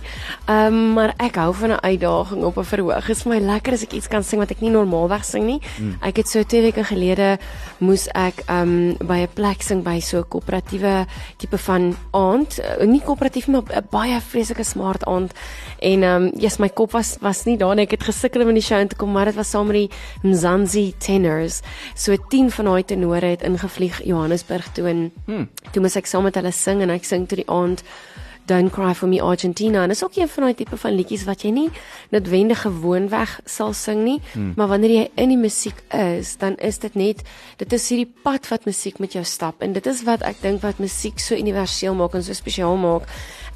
Ehm 0.47 0.69
um, 0.71 0.93
maar 0.95 1.17
ek 1.19 1.35
hou 1.43 1.51
van 1.53 1.73
'n 1.73 1.83
uitdaging 1.83 2.45
op 2.47 2.59
'n 2.59 2.65
verhoog. 2.65 3.07
Dit 3.07 3.17
is 3.17 3.23
vir 3.23 3.33
my 3.33 3.41
lekker 3.41 3.73
as 3.73 3.83
ek 3.83 3.93
iets 3.93 4.07
kan 4.07 4.23
sing 4.23 4.39
wat 4.39 4.51
ek 4.51 4.61
nie 4.61 4.71
normaalweg 4.71 5.25
sing 5.25 5.47
nie. 5.47 5.61
Mm. 5.81 5.97
Ek 6.01 6.17
het 6.17 6.29
so 6.29 6.45
2 6.45 6.63
weke 6.63 6.85
gelede 6.85 7.39
moes 7.79 8.07
ek 8.15 8.45
ehm 8.47 8.63
um, 8.63 8.97
by 9.07 9.27
'n 9.27 9.29
plek 9.35 9.63
sing 9.63 9.83
by 9.83 9.99
so 9.99 10.19
'n 10.19 10.29
koöperatiewe 10.29 11.07
tipe 11.39 11.59
van 11.59 11.97
aand, 12.13 12.61
uh, 12.61 12.87
nie 12.87 13.03
koöperatief 13.03 13.49
maar 13.49 13.63
'n 13.67 13.87
baie 13.91 14.21
vreeslike 14.21 14.65
smart 14.65 15.05
aand. 15.07 15.33
En 15.81 16.03
ehm 16.03 16.23
um, 16.23 16.33
yes, 16.39 16.59
my 16.59 16.69
kop 16.69 16.93
was 16.93 17.17
was 17.21 17.45
nie 17.47 17.57
daar 17.57 17.75
nie. 17.75 17.83
Ek 17.83 17.91
het 17.91 18.05
gesukkel 18.05 18.43
om 18.43 18.49
in 18.49 18.55
die 18.55 18.63
show 18.63 18.79
in 18.79 18.89
te 18.89 18.97
kom, 18.97 19.13
maar 19.13 19.25
dit 19.25 19.35
was 19.35 19.51
saam 19.51 19.67
met 19.67 19.77
die 19.77 19.91
Mzansi 20.23 20.95
Tenors. 20.99 21.63
So 21.97 22.17
10 22.29 22.51
van 22.51 22.65
daai 22.65 22.85
tenore 22.85 23.27
het 23.27 23.43
ingevlieg 23.43 24.05
Johannesburg 24.05 24.73
toe 24.73 25.00
en 25.01 25.13
hmm. 25.27 25.49
toe 25.73 25.83
moes 25.85 25.99
ek 25.99 26.11
saam 26.11 26.29
met 26.29 26.37
hulle 26.39 26.53
sing 26.55 26.85
en 26.85 26.93
ek 26.95 27.09
sing 27.09 27.29
toe 27.29 27.41
die 27.41 27.49
aand 27.51 27.85
Don't 28.51 28.73
Cry 28.75 28.95
for 28.99 29.07
Me 29.07 29.21
Argentina 29.23 29.83
en 29.83 29.93
dis 29.93 30.03
ook 30.05 30.17
een 30.17 30.29
van 30.29 30.49
daai 30.49 30.55
tipe 30.59 30.77
van 30.77 30.97
liedjies 30.99 31.23
wat 31.29 31.45
jy 31.47 31.53
nie 31.55 31.69
noodwendig 32.11 32.65
gewoonweg 32.65 33.37
sal 33.47 33.75
sing 33.79 34.03
nie, 34.03 34.19
hmm. 34.33 34.55
maar 34.59 34.73
wanneer 34.73 34.95
jy 34.97 35.05
in 35.23 35.35
die 35.35 35.39
musiek 35.39 35.85
is, 35.95 36.35
dan 36.41 36.57
is 36.59 36.81
dit 36.83 36.97
net 36.99 37.23
dit 37.63 37.77
is 37.79 37.89
hierdie 37.93 38.09
pad 38.25 38.49
wat 38.51 38.67
musiek 38.67 38.99
met 38.99 39.15
jou 39.15 39.23
stap 39.25 39.63
en 39.63 39.77
dit 39.77 39.87
is 39.87 40.03
wat 40.09 40.25
ek 40.27 40.43
dink 40.43 40.65
wat 40.67 40.83
musiek 40.83 41.23
so 41.23 41.39
universeel 41.39 41.95
maak 41.95 42.19
en 42.19 42.27
so 42.27 42.35
spesiaal 42.35 42.81
maak. 42.81 43.07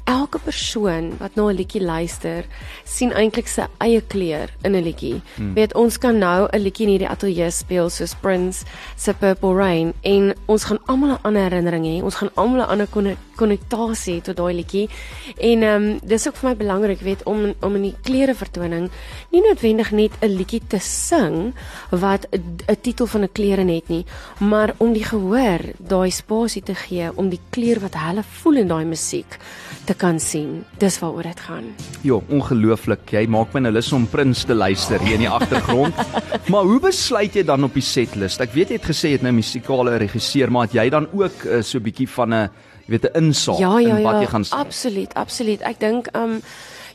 Elke 0.05 0.37
persoon 0.37 1.15
wat 1.17 1.35
na 1.35 1.49
'n 1.49 1.55
liedjie 1.55 1.81
luister, 1.81 2.45
sien 2.83 3.11
eintlik 3.11 3.47
sy 3.47 3.65
eie 3.81 4.01
kleur 4.01 4.49
in 4.61 4.75
'n 4.75 4.83
liedjie. 4.83 5.21
Hmm. 5.35 5.53
Weet 5.53 5.73
ons 5.73 5.97
kan 5.97 6.17
nou 6.17 6.47
'n 6.51 6.61
liedjie 6.61 6.85
in 6.85 6.91
hierdie 6.91 7.09
ateljee 7.09 7.51
speel 7.51 7.89
soos 7.89 8.15
Prince 8.21 8.65
se 8.95 9.13
Purple 9.13 9.55
Rain 9.55 9.93
en 10.01 10.35
ons 10.45 10.63
gaan 10.63 10.79
almal 10.85 11.09
'n 11.09 11.19
ander 11.23 11.41
herinnering 11.41 11.85
hê. 11.85 12.03
Ons 12.03 12.15
gaan 12.15 12.29
almal 12.35 12.61
'n 12.61 12.69
ander 12.69 12.87
konne- 12.87 13.17
konnektasie 13.35 14.21
tot 14.21 14.37
daai 14.37 14.53
liedjie. 14.53 14.89
En 15.37 15.63
ehm 15.63 15.83
um, 15.83 15.99
dis 16.03 16.27
ook 16.27 16.35
vir 16.35 16.49
my 16.49 16.55
belangrik, 16.55 17.01
weet 17.01 17.23
om 17.23 17.53
om 17.61 17.75
in 17.75 17.81
die 17.81 17.95
klere 18.03 18.35
vertoning 18.35 18.89
nie 19.31 19.41
noodwendig 19.41 19.91
net 19.91 20.11
'n 20.21 20.35
liedjie 20.37 20.61
te 20.67 20.79
sing 20.79 21.53
wat 21.89 22.27
'n 22.31 22.77
titel 22.81 23.05
van 23.05 23.23
'n 23.23 23.31
klere 23.31 23.63
net 23.63 23.87
nie, 23.89 24.05
maar 24.39 24.73
om 24.77 24.93
die 24.93 25.03
gehoor 25.03 25.59
daai 25.77 26.11
spasie 26.11 26.63
te 26.63 26.75
gee 26.75 27.09
om 27.15 27.29
die 27.29 27.39
kleur 27.49 27.79
wat 27.79 27.95
hulle 27.95 28.23
voel 28.23 28.55
in 28.55 28.67
daai 28.67 28.85
musiek 28.85 29.39
te 29.85 29.94
kan 29.97 30.19
sien. 30.19 30.63
Dis 30.81 30.99
waaroor 30.99 31.23
dit 31.23 31.39
gaan. 31.39 31.69
Jo, 32.01 32.21
ongelooflik. 32.29 33.11
Jy 33.11 33.25
maak 33.27 33.53
my 33.53 33.61
nou 33.65 33.73
lus 33.73 33.91
om 33.95 34.05
Prins 34.07 34.43
te 34.45 34.53
luister 34.53 34.99
hier 34.99 35.17
in 35.17 35.25
die 35.25 35.31
agtergrond. 35.31 35.95
maar 36.51 36.63
hoe 36.67 36.79
besluit 36.79 37.35
jy 37.35 37.43
dan 37.43 37.63
op 37.63 37.73
die 37.73 37.85
setlist? 37.85 38.41
Ek 38.41 38.53
weet 38.53 38.69
jy 38.69 38.79
het 38.79 38.89
gesê 38.91 39.11
jy 39.13 39.19
het 39.19 39.25
nou 39.25 39.33
musikale 39.35 39.97
regisseur, 39.97 40.51
maar 40.51 40.67
het 40.67 40.77
jy 40.77 40.89
dan 40.89 41.09
ook 41.13 41.45
uh, 41.45 41.61
so 41.61 41.79
'n 41.79 41.83
bietjie 41.83 42.09
van 42.09 42.33
'n 42.33 42.49
jy 42.85 42.91
weet 42.93 43.05
'n 43.09 43.17
insaag 43.25 43.59
Ja, 43.59 43.79
ja, 43.79 43.97
in 43.97 44.03
wat 44.03 44.13
ja. 44.13 44.21
jy 44.21 44.27
gaan 44.27 44.45
sing? 44.45 44.59
Absoluut, 44.59 45.13
absoluut. 45.13 45.61
Ek 45.61 45.79
dink 45.79 46.07
um 46.15 46.41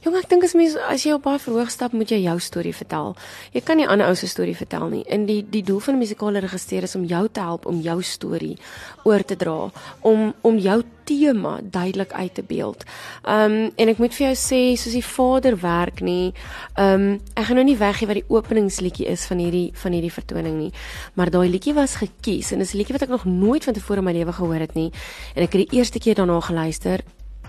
Jong, 0.00 0.14
ek 0.16 0.30
dink 0.30 0.44
as 0.46 0.54
mens 0.56 0.78
as 0.88 1.02
jy 1.04 1.10
op 1.12 1.26
baie 1.26 1.36
verhoog 1.36 1.68
stap, 1.68 1.92
moet 1.92 2.08
jy 2.08 2.22
jou 2.22 2.38
storie 2.40 2.72
vertel. 2.72 3.10
Jy 3.52 3.60
kan 3.68 3.76
nie 3.76 3.84
ander 3.84 4.08
ou 4.08 4.14
se 4.16 4.30
storie 4.32 4.54
vertel 4.56 4.86
nie. 4.88 5.02
En 5.12 5.26
die 5.28 5.42
die 5.44 5.60
doel 5.60 5.82
van 5.84 5.94
'n 5.94 6.00
musikale 6.00 6.40
regisseur 6.40 6.88
is 6.88 6.96
om 6.96 7.04
jou 7.04 7.28
te 7.28 7.40
help 7.40 7.66
om 7.66 7.82
jou 7.84 8.00
storie 8.02 8.56
oor 9.04 9.22
te 9.22 9.36
dra, 9.36 9.70
om 10.00 10.32
om 10.40 10.56
jou 10.56 10.82
tema 11.04 11.60
duidelik 11.62 12.12
uit 12.12 12.34
te 12.34 12.42
beeld. 12.42 12.84
Um 13.28 13.72
en 13.76 13.88
ek 13.88 13.98
moet 13.98 14.14
vir 14.14 14.26
jou 14.32 14.36
sê, 14.36 14.74
soos 14.78 14.92
die 14.92 15.04
vader 15.04 15.60
werk 15.60 16.00
nie, 16.00 16.32
um 16.78 17.20
ek 17.36 17.44
gaan 17.44 17.56
nou 17.56 17.64
nie 17.64 17.76
weggee 17.76 18.06
wat 18.06 18.16
die 18.16 18.28
openingsliedjie 18.28 19.06
is 19.06 19.26
van 19.26 19.38
hierdie 19.38 19.70
van 19.74 19.92
hierdie 19.92 20.12
vertoning 20.12 20.56
nie, 20.58 20.72
maar 21.14 21.30
daai 21.30 21.48
liedjie 21.48 21.74
was 21.74 21.96
gekies 21.96 22.52
en 22.52 22.58
dis 22.58 22.72
'n 22.72 22.78
liedjie 22.78 22.96
wat 22.96 23.02
ek 23.02 23.08
nog 23.10 23.24
nooit 23.24 23.64
van 23.64 23.74
tevore 23.74 23.98
in 23.98 24.04
my 24.04 24.12
lewe 24.12 24.32
gehoor 24.32 24.60
het 24.60 24.74
nie 24.74 24.92
en 25.36 25.42
ek 25.42 25.52
het 25.52 25.68
die 25.68 25.78
eerste 25.78 25.98
keer 25.98 26.14
daarna 26.14 26.40
geluister 26.40 27.00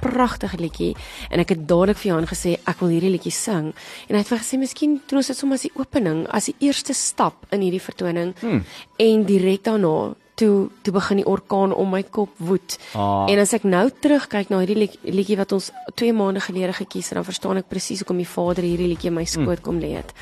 pragtige 0.01 0.59
liedjie 0.61 0.91
en 1.29 1.43
ek 1.43 1.55
het 1.55 1.67
dadelik 1.69 1.99
vir 2.01 2.11
Johan 2.11 2.29
gesê 2.29 2.55
ek 2.59 2.81
wil 2.83 2.93
hierdie 2.95 3.13
liedjie 3.15 3.35
sing 3.35 3.71
en 3.71 4.15
hy 4.15 4.23
het 4.23 4.31
vir 4.31 4.41
gesê 4.43 4.59
miskien 4.61 4.99
doen 5.07 5.21
ons 5.21 5.31
dit 5.31 5.37
sommer 5.37 5.59
as 5.59 5.67
die 5.67 5.75
opening 5.79 6.25
as 6.29 6.49
die 6.51 6.57
eerste 6.67 6.95
stap 6.97 7.45
in 7.51 7.65
hierdie 7.65 7.83
vertoning 7.83 8.35
hmm. 8.41 8.65
en 9.07 9.25
direk 9.29 9.65
daarna 9.67 9.95
toe 10.41 10.69
toe 10.81 10.93
begin 10.95 11.21
die 11.21 11.27
orkaan 11.29 11.73
om 11.73 11.91
my 11.93 12.01
kop 12.03 12.31
woed. 12.41 12.77
Ah. 12.97 13.29
En 13.29 13.41
as 13.41 13.53
ek 13.57 13.67
nou 13.67 13.85
terugkyk 14.03 14.49
na 14.49 14.61
hierdie 14.63 14.79
lied- 14.83 15.03
liedjie 15.05 15.37
wat 15.39 15.53
ons 15.57 15.69
2 15.99 16.15
maande 16.17 16.41
gelede 16.41 16.73
gekies 16.73 17.11
het, 17.11 17.19
dan 17.19 17.27
verstaan 17.27 17.61
ek 17.61 17.69
presies 17.69 18.01
hoekom 18.01 18.21
die 18.21 18.29
Vader 18.29 18.65
hierdie 18.65 18.89
liedjie 18.93 19.11
in 19.11 19.19
my 19.19 19.27
skoot 19.29 19.61
kom 19.61 19.79
lê 19.83 19.93
het. 19.99 20.15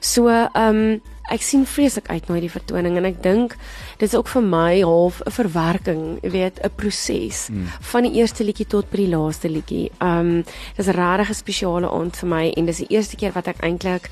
So, 0.00 0.28
ehm 0.30 0.80
um, 0.80 1.02
ek 1.26 1.42
sien 1.42 1.64
vreeslik 1.66 2.06
uit 2.06 2.28
na 2.28 2.36
hierdie 2.36 2.52
vertoning 2.52 2.96
en 3.00 3.08
ek 3.08 3.16
dink 3.22 3.56
dit 3.98 4.06
is 4.06 4.14
ook 4.14 4.28
vir 4.30 4.44
my 4.46 4.82
half 4.86 5.20
'n 5.26 5.34
verwerking, 5.34 6.02
jy 6.22 6.30
weet, 6.30 6.60
'n 6.62 6.70
proses 6.76 7.48
mm. 7.50 7.66
van 7.92 8.02
die 8.06 8.14
eerste 8.20 8.44
liedjie 8.44 8.66
tot 8.66 8.90
by 8.90 8.96
die 8.96 9.10
laaste 9.10 9.48
liedjie. 9.48 9.90
Ehm 9.98 10.18
um, 10.18 10.44
dis 10.76 10.86
regtig 10.86 11.30
'n 11.30 11.34
spesiale 11.34 11.90
aand 11.90 12.16
vir 12.16 12.28
my 12.28 12.52
en 12.56 12.66
dis 12.66 12.78
die 12.78 12.94
eerste 12.94 13.16
keer 13.16 13.32
wat 13.32 13.48
ek 13.48 13.60
eintlik 13.60 14.10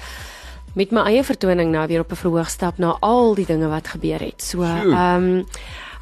met 0.75 0.91
my 0.91 1.05
eie 1.11 1.25
vertoning 1.25 1.71
nou 1.71 1.87
weer 1.87 2.01
op 2.01 2.11
'n 2.11 2.17
verhoog 2.17 2.51
stap 2.51 2.79
na 2.79 2.97
al 3.01 3.35
die 3.35 3.47
dinge 3.47 3.69
wat 3.69 3.89
gebeur 3.89 4.21
het. 4.21 4.43
So, 4.43 4.63
ehm 4.63 4.95
um, 4.95 5.47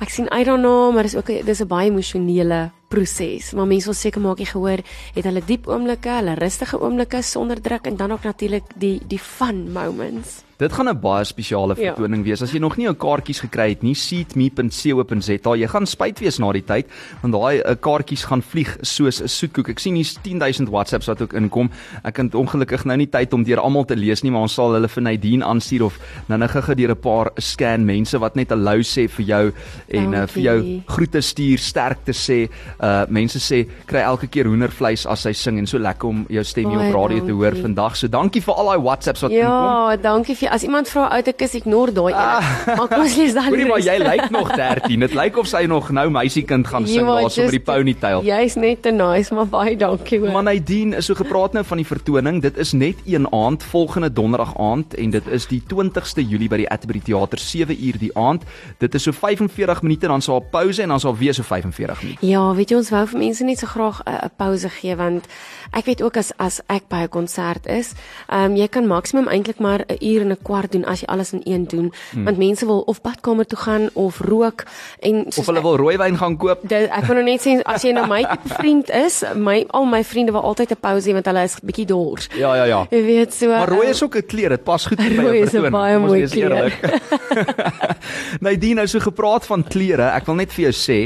ek 0.00 0.08
sien 0.08 0.26
don't 0.44 0.62
know, 0.62 0.92
maar 0.94 1.02
dis 1.02 1.16
ook 1.16 1.26
dis 1.44 1.60
'n 1.60 1.66
baie 1.66 1.90
emosionele 1.90 2.70
proses. 2.88 3.52
Maar 3.52 3.66
mense 3.66 3.84
wil 3.84 3.94
seker 3.94 4.20
maak 4.20 4.38
jy 4.38 4.44
gehoor 4.44 4.80
het 5.14 5.24
hulle 5.24 5.42
diep 5.46 5.66
oomblikke, 5.66 6.08
hulle 6.08 6.34
rustige 6.34 6.80
oomblikke 6.80 7.22
sonder 7.22 7.60
druk 7.60 7.86
en 7.86 7.96
dan 7.96 8.12
ook 8.12 8.22
natuurlik 8.22 8.64
die 8.76 9.00
die 9.06 9.18
fun 9.18 9.72
moments. 9.72 10.42
Dit 10.62 10.72
gaan 10.72 10.88
'n 10.88 11.00
baie 11.00 11.24
spesiale 11.24 11.74
Ja. 11.76 11.92
vertoning 11.94 12.24
wees. 12.24 12.42
As 12.42 12.52
jy 12.52 12.58
nog 12.58 12.76
nie 12.76 12.84
jou 12.84 12.94
kaartjies 12.94 13.40
gekry 13.40 13.68
het 13.70 13.82
nie, 13.82 13.94
seatme.co.za. 13.94 15.56
Jy 15.56 15.66
gaan 15.66 15.86
spyt 15.86 16.20
wees 16.20 16.38
na 16.38 16.52
die 16.52 16.62
tyd 16.62 16.86
want 17.22 17.34
daai 17.34 17.58
uh, 17.58 17.74
kaartjies 17.74 18.24
gaan 18.24 18.42
vlieg 18.42 18.76
soos 18.80 19.20
'n 19.20 19.28
soetkoek. 19.28 19.68
Ek 19.70 19.78
sien 19.78 19.94
hier's 19.94 20.16
10000 20.22 20.68
WhatsApps 20.68 21.06
wat 21.06 21.22
ook 21.22 21.32
inkom. 21.32 21.70
Ek 22.04 22.16
het 22.16 22.34
ongelukkig 22.34 22.84
nou 22.84 22.96
nie 22.96 23.08
tyd 23.08 23.32
om 23.32 23.42
deur 23.42 23.58
almal 23.58 23.84
te 23.84 23.96
lees 23.96 24.22
nie, 24.22 24.30
maar 24.30 24.42
ons 24.42 24.54
sal 24.54 24.72
hulle 24.72 24.88
vir 24.88 25.02
Nadine 25.02 25.44
aanstuur 25.44 25.82
of 25.82 25.98
nou-nou 26.28 26.48
gou 26.48 26.74
deur 26.74 26.90
'n 26.90 26.96
paar 27.00 27.30
scan 27.38 27.84
mense 27.84 28.18
wat 28.18 28.36
net 28.36 28.50
hallo 28.50 28.78
sê 28.82 29.08
vir 29.08 29.26
jou 29.26 29.52
en 29.88 30.14
uh, 30.14 30.26
vir 30.26 30.42
jou 30.42 30.82
groete 30.86 31.20
stuur, 31.20 31.58
sterkte 31.58 32.12
sê. 32.12 32.48
Uh 32.80 33.02
mense 33.08 33.38
sê 33.38 33.66
kry 33.86 34.00
elke 34.00 34.26
keer 34.28 34.44
hoendervleis 34.46 35.06
as 35.06 35.24
hy 35.24 35.32
sing 35.32 35.58
en 35.58 35.66
so 35.66 35.78
lekker 35.78 36.08
om 36.08 36.26
jou 36.28 36.44
stem 36.44 36.70
hier 36.70 36.88
op 36.88 36.94
radio 36.94 37.26
te 37.26 37.32
hoor 37.32 37.56
vandag. 37.56 37.96
So 37.96 38.06
dankie 38.06 38.40
vir 38.40 38.54
al 38.54 38.66
daai 38.66 38.82
WhatsApps 38.82 39.22
wat 39.22 39.30
inkom. 39.30 39.50
Ja, 39.50 39.96
dankie 39.96 40.36
vir 40.36 40.51
as 40.52 40.62
iemand 40.66 40.88
vra 40.92 41.06
uit 41.16 41.28
ek 41.32 41.42
is 41.46 41.54
ignoreer 41.58 41.94
daai 41.96 42.12
een. 42.12 42.76
Maar 42.76 42.88
kom 42.90 43.00
ons 43.06 43.16
lees 43.16 43.32
dan 43.32 43.42
Ah. 43.42 43.48
Hoorie 43.48 43.66
maar 43.66 43.80
jy 43.80 43.96
lyk 44.02 44.30
nog 44.30 44.50
13. 44.52 45.00
Dit 45.00 45.14
lyk 45.16 45.36
of 45.40 45.46
sy 45.48 45.64
nog 45.66 45.88
nou 45.90 46.04
meisiekind 46.12 46.66
gaan 46.68 46.86
sing 46.86 47.06
daar 47.08 47.30
so 47.32 47.46
by 47.48 47.54
die 47.56 47.60
ponytail. 47.60 48.22
Jy's 48.26 48.54
net 48.60 48.82
te 48.82 48.92
nice, 48.92 49.34
maar 49.34 49.46
baie 49.48 49.76
dankie 49.76 50.18
hoor. 50.20 50.30
Maar 50.32 50.42
Nadine, 50.42 50.96
is 50.96 51.06
so 51.08 51.14
gepraat 51.14 51.52
nou 51.56 51.64
van 51.64 51.76
die 51.80 51.86
vertoning. 51.86 52.42
Dit 52.42 52.56
is 52.58 52.72
net 52.72 52.96
een 53.06 53.26
aand, 53.32 53.62
volgende 53.64 54.12
donderdag 54.12 54.52
aand 54.58 54.94
en 54.94 55.10
dit 55.10 55.26
is 55.28 55.46
die 55.46 55.62
20ste 55.72 56.22
Julie 56.28 56.48
by 56.48 56.56
die 56.56 56.68
Atterbury 56.70 57.00
Theater 57.00 57.38
7 57.38 57.76
uur 57.84 57.98
die 57.98 58.12
aand. 58.16 58.42
Dit 58.78 58.94
is 58.94 59.02
so 59.02 59.12
45 59.12 59.82
minute 59.82 60.06
dan 60.06 60.20
sal 60.22 60.40
'n 60.40 60.50
pouse 60.50 60.82
en 60.82 60.88
dan 60.88 61.00
sal 61.00 61.16
weer 61.16 61.34
so 61.34 61.42
45 61.42 62.02
minute. 62.02 62.26
Ja, 62.26 62.54
weet 62.54 62.70
jy 62.70 62.76
ons 62.76 62.90
wou 62.90 63.06
vir 63.06 63.18
mense 63.18 63.44
net 63.44 63.58
so 63.58 63.66
graag 63.66 64.02
'n 64.04 64.10
'n 64.24 64.30
pouse 64.36 64.68
gee 64.68 64.96
want 64.96 65.26
ek 65.72 65.84
weet 65.84 66.02
ook 66.02 66.16
as 66.16 66.32
as 66.38 66.60
ek 66.68 66.88
by 66.88 67.02
'n 67.02 67.08
konsert 67.08 67.66
is, 67.66 67.92
ehm 68.28 68.44
um, 68.52 68.56
jy 68.56 68.68
kan 68.68 68.86
maksimum 68.86 69.28
eintlik 69.28 69.58
maar 69.58 69.84
'n 69.88 69.96
uur 70.00 70.20
en 70.20 70.30
'n 70.32 70.41
kwart 70.42 70.72
doen 70.72 70.84
as 70.84 71.00
jy 71.00 71.06
alles 71.06 71.32
in 71.32 71.40
een 71.44 71.64
doen, 71.64 71.92
hmm. 72.10 72.24
want 72.24 72.38
mense 72.38 72.66
wil 72.66 72.80
of 72.86 73.00
badkamer 73.00 73.46
toe 73.46 73.58
gaan 73.58 73.88
of 73.94 74.20
rook 74.20 74.64
en 75.00 75.26
Of 75.36 75.46
hulle 75.46 75.62
wil 75.62 75.76
rooiwyn 75.76 76.16
gaan 76.18 76.36
koop. 76.36 76.58
Dit 76.62 76.90
ek 76.90 77.04
wil 77.06 77.14
nou 77.20 77.24
net 77.24 77.40
sê 77.40 77.60
as 77.64 77.82
jy 77.82 77.92
nou 77.92 78.06
my 78.06 78.22
tipe 78.24 78.54
vriend 78.60 78.90
is, 78.90 79.22
my 79.36 79.64
al 79.70 79.86
my 79.86 80.02
vriende 80.04 80.32
wil 80.32 80.42
altyd 80.42 80.70
'n 80.72 80.80
pouse 80.80 81.08
hê 81.08 81.12
want 81.12 81.26
hulle 81.26 81.42
is 81.42 81.56
bietjie 81.62 81.86
dors. 81.86 82.28
Ja 82.34 82.54
ja 82.56 82.64
ja. 82.64 82.86
Jy 82.90 83.02
weet 83.04 83.34
so. 83.34 83.48
Maar 83.48 83.68
rooi 83.68 83.86
ehm, 83.86 83.90
is 83.90 84.02
ook 84.02 84.16
'n 84.16 84.26
kleur, 84.26 84.48
dit 84.48 84.64
pas 84.64 84.86
goed 84.86 84.98
by 85.02 85.08
jou 85.08 85.22
Rooi 85.22 85.40
is 85.42 85.52
baie 85.70 85.98
mooi 85.98 86.20
wees 86.20 86.30
kleur. 86.30 86.50
eerlik. 86.52 87.00
Nadine, 88.40 88.74
nou 88.74 88.86
so 88.86 88.98
gepraat 89.00 89.46
van 89.46 89.64
klere, 89.64 90.10
ek 90.16 90.26
wil 90.26 90.34
net 90.40 90.52
vir 90.52 90.64
jou 90.70 90.72
sê, 90.76 90.98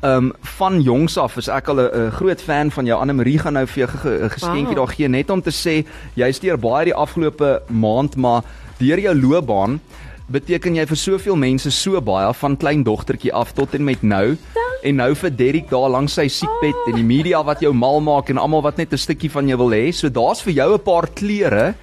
ehm 0.00 0.30
um, 0.30 0.32
van 0.58 0.80
jongs 0.82 1.16
af 1.18 1.36
is 1.36 1.48
ek 1.48 1.68
al 1.68 1.80
'n 1.80 2.10
groot 2.10 2.40
fan 2.40 2.70
van 2.70 2.86
jou 2.86 3.00
Anne 3.00 3.12
Marie 3.12 3.38
gaan 3.38 3.52
nou 3.54 3.66
vir 3.66 3.86
jou 3.86 3.88
ge- 3.88 4.28
geskenkie 4.30 4.74
Wow. 4.74 4.86
daar 4.86 4.94
gee 4.96 5.08
net 5.08 5.30
om 5.30 5.42
te 5.42 5.50
sê 5.50 5.84
jy's 6.16 6.38
deur 6.40 6.56
baie 6.58 6.84
die 6.84 6.94
afgelope 6.94 7.62
maand, 7.68 8.16
maar 8.16 8.42
deur 8.78 8.98
jou 8.98 9.14
loopbaan 9.14 9.80
beteken 10.26 10.76
jy 10.78 10.86
vir 10.88 10.96
soveel 10.96 11.36
mense 11.36 11.70
so 11.70 12.00
baie 12.00 12.32
van 12.40 12.56
klein 12.56 12.84
dogtertjie 12.84 13.32
af 13.36 13.52
tot 13.52 13.74
en 13.74 13.84
met 13.84 14.02
nou. 14.02 14.36
En 14.84 14.96
nou 14.96 15.14
vir 15.14 15.30
Derrick 15.30 15.70
daar 15.70 15.90
langs 15.90 16.12
sy 16.14 16.28
siekbed 16.28 16.88
en 16.90 16.96
die 16.96 17.04
media 17.04 17.42
wat 17.44 17.60
jou 17.60 17.72
mal 17.72 18.00
maak 18.04 18.28
en 18.30 18.38
almal 18.38 18.62
wat 18.62 18.76
net 18.76 18.92
'n 18.92 18.98
stukkie 18.98 19.30
van 19.30 19.48
jou 19.48 19.56
wil 19.58 19.70
hê. 19.72 19.92
So 19.92 20.08
daar's 20.08 20.42
vir 20.42 20.52
jou 20.54 20.74
'n 20.74 20.82
paar 20.82 21.06
klere 21.14 21.74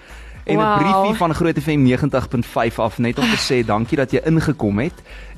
en 0.45 0.57
'n 0.57 0.61
Wow. 0.61 0.77
briefie 0.79 1.17
van 1.17 1.33
Groot 1.33 1.57
FM 1.57 1.83
90.5 1.85 2.79
af 2.79 2.97
net 2.99 3.17
om 3.19 3.25
te 3.25 3.37
sê 3.37 3.65
dankie 3.73 3.97
dat 3.97 4.11
jy 4.11 4.21
ingekom 4.25 4.79
het. 4.79 4.93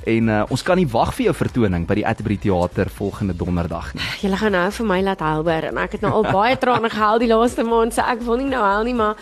En 0.06 0.28
uh, 0.28 0.44
ons 0.50 0.62
kan 0.64 0.76
nie 0.78 0.88
wag 0.88 1.14
vir 1.16 1.26
jou 1.26 1.36
vertoning 1.36 1.86
by 1.88 1.96
die 1.96 2.08
Atterbury 2.08 2.38
Theater 2.38 2.90
volgende 2.90 3.36
donderdag 3.36 3.94
nie. 3.94 4.04
Julle 4.24 4.38
gaan 4.38 4.52
nou 4.52 4.72
vir 4.72 4.86
my 4.86 5.02
laat 5.02 5.20
huilber 5.20 5.64
en 5.64 5.78
ek 5.78 5.92
het 5.92 6.02
nou 6.02 6.12
al 6.12 6.24
baie 6.32 6.58
trane 6.58 6.90
gehuil 6.90 7.20
die 7.20 7.28
laaste 7.28 7.64
maand, 7.64 7.94
so 7.94 8.02
ek 8.02 8.22
wil 8.22 8.38
nie 8.38 8.50
nou 8.50 8.64
huil 8.64 8.84
nie, 8.84 8.94
maar 8.94 9.16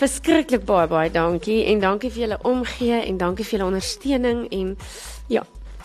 verskriklik 0.00 0.64
baie 0.68 0.88
baie 0.88 1.10
dankie. 1.10 1.64
En 1.72 1.80
dankie 1.80 2.10
vir 2.10 2.26
julle 2.26 2.38
omgee 2.42 3.00
en 3.02 3.20
dankie 3.20 3.44
vir 3.44 3.58
julle 3.58 3.70
ondersteuning 3.72 4.46
en 4.52 4.74
ja, 5.32 5.42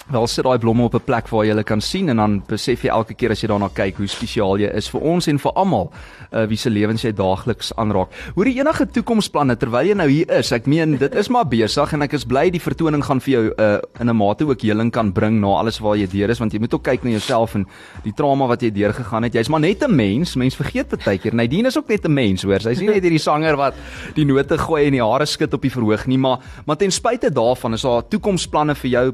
Wel 0.09 0.27
sit 0.27 0.43
daai 0.43 0.57
blomme 0.57 0.83
op 0.83 0.95
'n 0.95 1.03
plek 1.05 1.27
waar 1.29 1.43
jy 1.45 1.51
hulle 1.51 1.63
kan 1.63 1.81
sien 1.81 2.09
en 2.09 2.17
dan 2.17 2.43
besef 2.47 2.81
jy 2.83 2.89
elke 2.89 3.13
keer 3.13 3.31
as 3.31 3.41
jy 3.41 3.47
daarna 3.47 3.69
kyk 3.73 3.97
hoe 3.97 4.07
spesiaal 4.07 4.57
jy 4.57 4.69
is 4.75 4.89
vir 4.89 5.01
ons 5.01 5.27
en 5.27 5.39
vir 5.39 5.51
almal 5.55 5.91
uh, 6.33 6.45
wie 6.45 6.57
se 6.57 6.69
lewens 6.69 7.03
jy 7.03 7.11
daagliks 7.11 7.71
aanraak. 7.75 8.09
Hoe 8.35 8.45
die 8.45 8.59
enige 8.59 8.85
toekomsplanne 8.85 9.55
terwyl 9.55 9.85
jy 9.87 9.93
nou 9.93 10.07
hier 10.09 10.31
is. 10.31 10.51
Ek 10.51 10.65
meen 10.65 10.97
dit 10.97 11.15
is 11.15 11.29
maar 11.29 11.45
besig 11.45 11.93
en 11.93 12.01
ek 12.01 12.13
is 12.13 12.25
bly 12.25 12.49
die 12.49 12.59
vertoning 12.59 13.03
gaan 13.03 13.19
vir 13.19 13.31
jou 13.31 13.53
uh, 13.57 13.79
in 13.99 14.09
'n 14.09 14.15
mate 14.15 14.45
ook 14.45 14.61
heling 14.61 14.91
kan 14.91 15.11
bring 15.11 15.39
na 15.39 15.47
alles 15.47 15.79
waar 15.79 15.95
jy 15.95 16.07
deur 16.07 16.29
is 16.29 16.39
want 16.39 16.53
jy 16.53 16.59
moet 16.59 16.73
ook 16.73 16.83
kyk 16.83 17.03
na 17.03 17.09
jouself 17.11 17.55
en 17.55 17.67
die 18.03 18.13
trauma 18.13 18.47
wat 18.47 18.61
jy 18.61 18.71
deurgegaan 18.71 19.23
het. 19.23 19.33
Jy's 19.33 19.49
maar 19.49 19.59
net 19.59 19.83
'n 19.83 19.95
mens. 19.95 20.35
Mens 20.35 20.55
vergeet 20.55 20.91
baie 21.05 21.17
keer. 21.17 21.35
Nadine 21.35 21.67
is 21.67 21.77
ook 21.77 21.87
net 21.87 22.05
'n 22.05 22.13
mens, 22.13 22.43
hoor. 22.43 22.59
Sy's 22.59 22.79
nie 22.79 22.87
net 22.87 23.03
hierdie 23.03 23.19
sanger 23.19 23.55
wat 23.55 23.73
die 24.15 24.25
note 24.25 24.57
gooi 24.57 24.85
en 24.85 24.91
die 24.91 25.03
hare 25.03 25.25
skud 25.25 25.53
op 25.53 25.61
die 25.61 25.71
verhoog 25.71 26.07
nie, 26.07 26.17
maar 26.17 26.39
maar 26.65 26.77
ten 26.77 26.91
spyte 26.91 27.29
daarvan 27.29 27.73
is 27.73 27.81
daar 27.81 28.03
toekomsplanne 28.07 28.75
vir 28.75 28.89
jou 28.89 29.11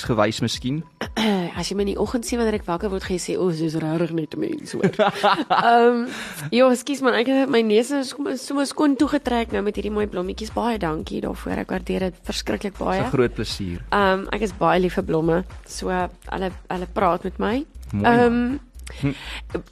besigheidsgewys 0.00 0.40
miskien. 0.40 0.84
as 1.58 1.68
jy 1.68 1.76
my 1.76 1.84
in 1.84 1.92
die 1.92 2.00
oggend 2.00 2.26
sien 2.26 2.40
wanneer 2.40 2.58
ek 2.60 2.66
wakker 2.68 2.90
word, 2.92 3.04
gaan 3.04 3.18
jy 3.18 3.22
sê, 3.22 3.36
"O, 3.36 3.48
oh, 3.48 3.54
soos 3.54 3.76
regtig 3.80 4.12
net 4.16 4.34
'n 4.34 4.40
mens 4.40 4.72
hoor." 4.72 4.90
Ehm, 5.70 6.08
ja, 6.50 6.68
ekskuus 6.70 7.02
man, 7.02 7.14
ek 7.14 7.26
het 7.28 7.50
my 7.50 7.60
neus 7.62 7.90
is 7.90 8.14
sommer 8.40 8.66
skoon 8.66 8.96
toegetrek 8.96 9.52
nou 9.52 9.62
met 9.62 9.76
hierdie 9.76 9.92
mooi 9.92 10.06
blommetjies. 10.06 10.52
Baie 10.52 10.78
dankie 10.78 11.20
daarvoor. 11.20 11.64
Ek 11.64 11.70
waardeer 11.70 12.10
dit 12.10 12.14
verskriklik 12.24 12.76
Dis 12.76 12.80
baie. 12.86 13.02
'n 13.02 13.10
groot 13.10 13.34
plesier. 13.34 13.84
Ehm 13.90 14.24
um, 14.24 14.28
ek 14.32 14.40
is 14.42 14.52
baie 14.52 14.80
lief 14.80 14.94
vir 14.94 15.04
blomme. 15.04 15.44
So 15.66 15.88
hulle 15.88 16.50
hulle 16.68 16.88
praat 16.92 17.24
met 17.24 17.38
my. 17.38 17.64
Ehm 17.92 18.60
um, 19.04 19.14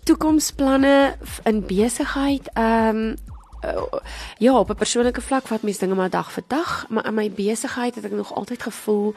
toekomsplanne 0.04 1.16
in 1.44 1.66
besigheid 1.66 2.48
ehm 2.54 2.96
um, 2.96 3.16
uh, 3.64 3.98
ja, 4.38 4.58
op 4.58 4.70
'n 4.70 4.74
persoonlike 4.74 5.20
vlak 5.20 5.46
vat 5.46 5.62
mense 5.62 5.80
dinge 5.80 5.94
maar 5.94 6.10
dag 6.10 6.32
vir 6.32 6.44
dag, 6.46 6.86
maar 6.88 7.06
in 7.06 7.14
my 7.14 7.30
besigheid 7.30 7.94
het 7.94 8.04
ek 8.04 8.12
nog 8.12 8.34
altyd 8.34 8.62
gevoel 8.62 9.14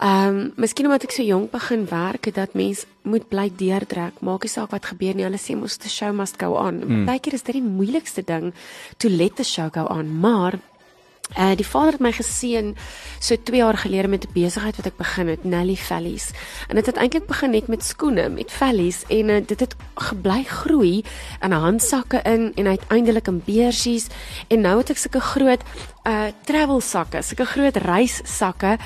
Ehm, 0.00 0.36
um, 0.36 0.52
miskien 0.56 0.86
omdat 0.88 1.02
ek 1.04 1.12
so 1.12 1.22
jonk 1.22 1.50
begin 1.52 1.82
werk 1.90 2.24
het 2.24 2.34
dat 2.34 2.54
mens 2.56 2.86
moet 3.04 3.28
bly 3.28 3.50
deurtrek. 3.52 4.22
Maak 4.24 4.46
nie 4.46 4.52
saak 4.52 4.72
wat 4.72 4.88
gebeur 4.88 5.14
nie. 5.14 5.26
Hulle 5.26 5.40
sê 5.40 5.52
mos 5.56 5.76
the 5.76 5.92
show 5.92 6.08
must 6.16 6.40
go 6.40 6.56
on. 6.56 6.80
Mm. 6.80 7.04
Partykeer 7.04 7.36
is 7.36 7.44
dit 7.44 7.58
die 7.58 7.66
moeilikste 7.66 8.24
ding 8.24 8.54
to 8.96 9.12
let 9.12 9.36
the 9.36 9.44
show 9.44 9.68
go 9.68 9.84
on, 9.92 10.08
maar 10.20 10.56
Uh 11.38 11.54
die 11.54 11.66
vader 11.66 11.92
het 11.92 12.02
my 12.02 12.10
geseën 12.10 12.72
so 13.22 13.36
2 13.38 13.56
jaar 13.56 13.76
gelede 13.78 14.08
met 14.08 14.26
'n 14.26 14.32
besigheid 14.32 14.76
wat 14.76 14.86
ek 14.86 14.96
begin 14.96 15.28
het, 15.28 15.44
Nelly 15.44 15.76
Valleys. 15.76 16.30
En 16.68 16.74
dit 16.74 16.86
het 16.86 16.96
eintlik 16.96 17.26
begin 17.26 17.50
net 17.50 17.66
met 17.66 17.84
skoene, 17.84 18.28
met 18.28 18.52
Valleys 18.52 19.04
en 19.08 19.28
uh, 19.28 19.40
dit 19.46 19.60
het 19.60 19.74
gebly 19.94 20.42
groei 20.44 21.04
in 21.40 21.52
handsakke 21.52 22.20
in 22.22 22.52
en 22.54 22.66
uiteindelik 22.66 23.26
in 23.26 23.42
beursies 23.44 24.06
en 24.48 24.60
nou 24.60 24.78
het 24.78 24.90
ek 24.90 24.96
sulke 24.96 25.20
groot 25.20 25.62
uh 26.08 26.30
travel 26.44 26.80
sakke, 26.80 27.22
sulke 27.22 27.44
groot 27.44 27.76
reissakke 27.76 28.76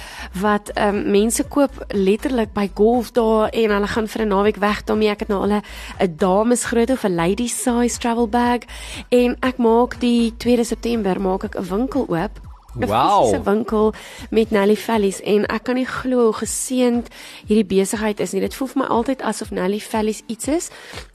wat 0.41 0.73
um, 0.79 1.03
mense 1.15 1.45
koop 1.49 1.77
letterlik 1.95 2.53
by 2.55 2.69
golf 2.75 3.13
daar 3.15 3.53
en 3.55 3.71
hulle 3.71 3.87
gaan 3.87 4.09
vir 4.09 4.23
'n 4.25 4.29
naweek 4.29 4.57
weg 4.57 4.85
daarmee. 4.85 5.11
Ek 5.11 5.21
het 5.21 5.29
nou 5.29 5.43
al 5.43 5.63
'n 6.01 6.17
dames 6.17 6.65
groot 6.65 6.91
of 6.91 7.05
'n 7.05 7.15
lady 7.15 7.47
size 7.47 7.99
travel 7.99 8.29
bag 8.29 8.67
en 9.09 9.37
ek 9.41 9.59
maak 9.59 10.01
die 10.01 10.35
2 10.37 10.65
September 10.65 11.21
maak 11.21 11.45
ek 11.45 11.57
'n 11.57 11.69
winkel 11.69 12.07
oop 12.09 12.44
'n 12.77 12.87
Wow. 12.87 13.25
fisiese 13.25 13.43
winkel 13.43 13.93
met 14.31 14.51
Nelly 14.51 14.77
Valleys 14.77 15.21
en 15.21 15.47
ek 15.47 15.63
kan 15.65 15.75
nie 15.75 15.87
glo 15.87 16.25
hoe 16.25 16.33
geseënd 16.33 17.09
hierdie 17.47 17.79
besigheid 17.79 18.21
is 18.21 18.33
nie. 18.33 18.41
Dit 18.41 18.55
voel 18.55 18.69
vir 18.69 18.83
my 18.83 18.89
altyd 18.89 19.23
asof 19.23 19.51
Nelly 19.51 19.81
Valleys 19.81 20.23
iets 20.27 20.49
is 20.49 20.71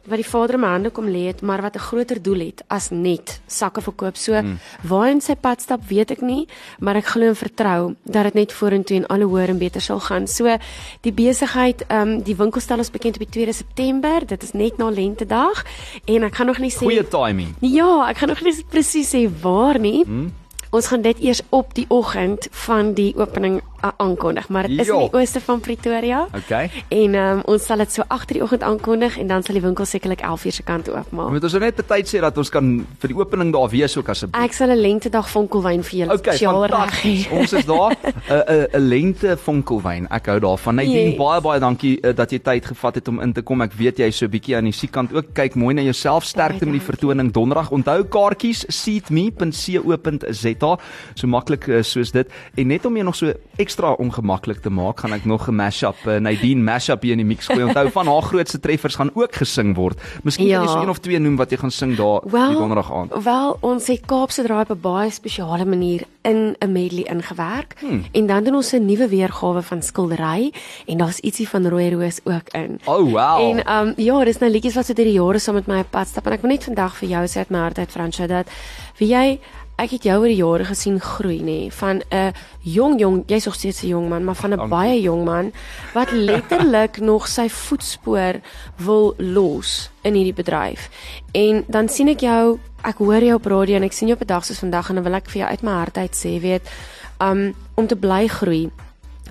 wat 0.09 0.17
die 0.17 0.29
Vader 0.29 0.57
in 0.57 0.63
my 0.63 0.67
hande 0.73 0.89
kom 0.89 1.05
lê 1.05 1.27
het, 1.27 1.41
maar 1.41 1.61
wat 1.61 1.75
'n 1.75 1.79
groter 1.79 2.21
doel 2.21 2.39
het 2.39 2.63
as 2.67 2.89
net 2.89 3.41
sakke 3.47 3.81
verkoop. 3.81 4.17
So 4.17 4.33
mm. 4.41 4.59
waarheen 4.81 5.21
sy 5.21 5.35
pad 5.35 5.61
stap, 5.61 5.81
weet 5.87 6.11
ek 6.11 6.21
nie, 6.21 6.47
maar 6.79 6.95
ek 6.95 7.05
glo 7.05 7.27
en 7.27 7.35
vertrou 7.35 7.95
dat 8.03 8.23
dit 8.23 8.33
net 8.33 8.53
vorentoe 8.53 8.97
en 8.97 9.07
al 9.07 9.21
hoe 9.21 9.29
hoër 9.29 9.49
en 9.49 9.57
beter 9.57 9.81
sal 9.81 9.99
gaan. 9.99 10.27
So 10.27 10.57
die 11.01 11.13
besigheid, 11.13 11.83
ehm 11.87 12.01
um, 12.01 12.23
die 12.23 12.35
winkel 12.35 12.61
stel 12.61 12.77
ons 12.77 12.91
bekend 12.91 13.15
op 13.15 13.31
die 13.31 13.45
2 13.45 13.53
September. 13.53 14.25
Dit 14.25 14.43
is 14.43 14.51
net 14.51 14.77
na 14.77 14.89
Lentedag 14.89 15.65
en 16.05 16.23
ek 16.23 16.35
gaan 16.35 16.47
nog 16.47 16.59
nie 16.59 16.71
sê 16.71 16.85
Goeie 16.85 17.07
timing. 17.07 17.55
Ja, 17.61 18.09
ek 18.09 18.17
gaan 18.17 18.29
nog 18.29 18.41
nie 18.41 18.63
presies 18.69 19.13
sê 19.13 19.29
waar 19.41 19.79
nie. 19.79 20.03
Hmm. 20.03 20.33
Ons 20.69 20.87
gaan 20.87 21.01
dit 21.01 21.19
eers 21.19 21.41
op 21.49 21.73
die 21.73 21.85
oggend 21.87 22.47
van 22.51 22.93
die 22.93 23.15
opening 23.17 23.61
uh, 23.83 23.89
aankondig, 23.97 24.47
maar 24.49 24.67
dit 24.67 24.79
is 24.79 24.87
in 24.87 24.97
die 24.99 25.13
ooste 25.13 25.41
van 25.41 25.59
Pretoria. 25.59 26.27
Okay. 26.35 26.69
En 26.89 27.15
um, 27.15 27.41
ons 27.45 27.65
sal 27.65 27.77
dit 27.77 27.91
so 27.93 28.03
agter 28.07 28.33
die 28.39 28.43
oggend 28.43 28.63
aankondig 28.63 29.17
en 29.17 29.27
dan 29.27 29.43
sal 29.43 29.53
die 29.55 29.61
winkel 29.63 29.85
sekerlik 29.85 30.21
11:00 30.21 30.47
se 30.59 30.63
kant 30.63 30.89
oopmaak. 30.89 31.29
Moet 31.31 31.43
ons 31.43 31.51
nou 31.51 31.63
net 31.63 31.75
betyds 31.75 32.15
sê 32.15 32.19
dat 32.19 32.37
ons 32.37 32.49
kan 32.49 32.85
vir 32.99 33.07
die 33.07 33.15
opening 33.17 33.53
daar 33.53 33.69
wees 33.69 33.97
ook 33.97 34.09
asseblief. 34.09 34.43
Ek 34.43 34.53
sal 34.53 34.69
'n 34.69 34.77
lentedag 34.81 35.29
vonkelwyn 35.29 35.83
vir 35.83 35.99
julle 35.99 36.13
Okay, 36.13 36.33
spesiaal 36.35 36.65
reg 36.65 37.01
gee. 37.01 37.27
Ons 37.31 37.53
is 37.53 37.65
daar 37.65 37.91
'n 37.91 37.95
'n 38.47 38.67
'n 38.73 38.87
lente 38.89 39.37
vonkelwyn. 39.37 40.07
Ek 40.11 40.25
hou 40.25 40.39
daarvan. 40.39 40.75
Nadine, 40.75 41.09
Yes. 41.09 41.17
baie 41.17 41.41
baie 41.41 41.59
dankie 41.59 41.99
uh, 42.01 42.13
dat 42.15 42.31
jy 42.31 42.39
tyd 42.39 42.65
gevat 42.65 42.95
het 42.95 43.07
om 43.07 43.19
in 43.19 43.33
te 43.33 43.41
kom. 43.41 43.61
Ek 43.61 43.73
weet 43.73 43.97
jy 43.99 44.05
is 44.07 44.17
so 44.17 44.25
'n 44.25 44.29
bietjie 44.31 44.55
aan 44.55 44.63
die 44.63 44.71
siekkant 44.73 45.13
ook. 45.13 45.33
Kyk 45.33 45.55
mooi 45.55 45.73
na 45.73 45.81
jouself. 45.81 46.23
Sterkte 46.23 46.65
met 46.65 46.73
die 46.73 46.81
vertoning 46.91 47.31
donderdag. 47.31 47.71
Onthou 47.71 48.03
kaartjies 48.03 48.65
seatme.co.za. 48.67 50.77
So 51.15 51.27
maklik 51.27 51.67
uh, 51.67 51.81
soos 51.83 52.11
dit. 52.11 52.27
En 52.55 52.67
net 52.67 52.85
om 52.85 52.93
jou 52.93 53.03
nog 53.05 53.15
so 53.15 53.33
ekstra 53.69 53.93
ongemaklik 54.01 54.63
te 54.65 54.71
maak, 54.73 55.03
gaan 55.03 55.13
ek 55.13 55.25
nog 55.29 55.47
'n 55.47 55.55
mashup 55.55 55.99
uh, 56.07 56.17
Nadine 56.17 56.61
mashup 56.61 57.03
hier 57.03 57.13
in 57.13 57.21
die 57.21 57.25
mix 57.25 57.45
gooi. 57.45 57.63
Onthou 57.63 57.89
van 57.91 58.07
haar 58.07 58.21
grootste 58.21 58.59
treffers 58.59 58.95
gaan 58.95 59.11
ook 59.13 59.35
gesing 59.35 59.75
word. 59.75 60.01
Miskien 60.23 60.49
kan 60.49 60.61
jy 60.61 60.65
Ja. 60.65 60.73
so 60.73 60.81
een 60.81 60.89
of 60.89 60.99
twee 60.99 61.19
noem 61.19 61.35
wat 61.35 61.51
jy 61.51 61.57
gaan 61.57 61.71
sing 61.71 61.95
daar 61.95 62.21
die 62.21 62.57
donderdag 62.57 62.91
aand. 62.91 63.13
Wel, 63.23 63.57
ons 63.61 63.87
het 63.87 64.05
Kaapse 64.05 64.43
draai 64.43 64.61
op 64.61 64.71
'n 64.71 64.81
baie 64.81 65.11
spesiale 65.11 65.65
manier 65.65 66.03
in 66.23 66.55
'n 66.59 66.71
medley 66.71 67.03
ingewerk 67.03 67.75
hmm. 67.79 68.05
en 68.11 68.25
dan 68.27 68.43
doen 68.43 68.55
ons 68.55 68.73
'n 68.73 68.85
nuwe 68.85 69.07
weergawe 69.07 69.61
van 69.61 69.81
skildery 69.81 70.51
en 70.85 70.97
daar's 70.97 71.19
ietsie 71.19 71.49
van 71.49 71.67
rooi 71.67 71.89
roos 71.93 72.19
ook 72.23 72.49
in. 72.51 72.79
Oh 72.85 73.11
wow. 73.11 73.49
En 73.49 73.65
ehm 73.65 73.87
um, 73.87 73.93
ja, 73.97 74.23
dis 74.23 74.37
nou 74.39 74.51
liedjies 74.51 74.75
wat 74.75 74.85
so 74.85 74.93
deur 74.93 75.05
die 75.05 75.13
jare 75.13 75.39
saam 75.39 75.55
met 75.55 75.67
my 75.67 75.79
op 75.79 75.91
pad 75.91 76.07
stap 76.07 76.25
en 76.25 76.33
ek 76.33 76.41
wil 76.41 76.51
net 76.51 76.63
vandag 76.63 76.97
vir 76.97 77.09
jou 77.09 77.25
sê 77.27 77.37
uit 77.37 77.49
my 77.49 77.59
hart 77.59 77.77
uit 77.77 77.91
Fransjo 77.91 78.27
dat 78.27 78.47
wie 78.97 79.09
jy 79.09 79.39
ek 79.79 79.93
het 79.95 80.07
jou 80.09 80.17
oor 80.19 80.27
die 80.27 80.39
jare 80.39 80.65
gesien 80.67 80.99
groei 80.99 81.39
nê 81.39 81.71
van 81.71 82.01
'n 82.11 82.33
jong 82.63 82.99
jong 82.99 83.23
jy's 83.27 83.45
nog 83.45 83.55
steeds 83.55 83.83
'n 83.83 83.87
jong 83.87 84.09
man 84.09 84.23
maar 84.23 84.35
van 84.35 84.53
'n 84.53 84.69
baie 84.69 85.01
jong 85.01 85.23
man 85.25 85.51
wat 85.93 86.11
letterlik 86.11 86.99
nog 87.11 87.27
sy 87.27 87.47
voetspoor 87.49 88.41
wil 88.77 89.13
los 89.17 89.89
in 90.03 90.13
hierdie 90.13 90.33
bedryf. 90.33 90.89
En 91.31 91.63
dan 91.67 91.89
sien 91.89 92.07
ek 92.07 92.19
jou, 92.19 92.59
ek 92.83 92.97
hoor 92.97 93.23
jou 93.23 93.35
op 93.35 93.45
radio 93.45 93.75
en 93.75 93.83
ek 93.83 93.93
sien 93.93 94.07
jou 94.07 94.17
op 94.17 94.23
'n 94.23 94.27
dag 94.27 94.45
soos 94.45 94.59
vandag 94.59 94.89
en 94.89 94.95
dan 94.95 95.03
wil 95.03 95.13
ek 95.13 95.29
vir 95.29 95.41
jou 95.41 95.49
uit 95.49 95.61
my 95.63 95.71
hart 95.71 95.97
uit 95.97 96.15
sê, 96.15 96.39
weet, 96.41 96.69
um 97.19 97.53
om 97.75 97.87
te 97.87 97.95
bly 97.95 98.27
groei 98.27 98.69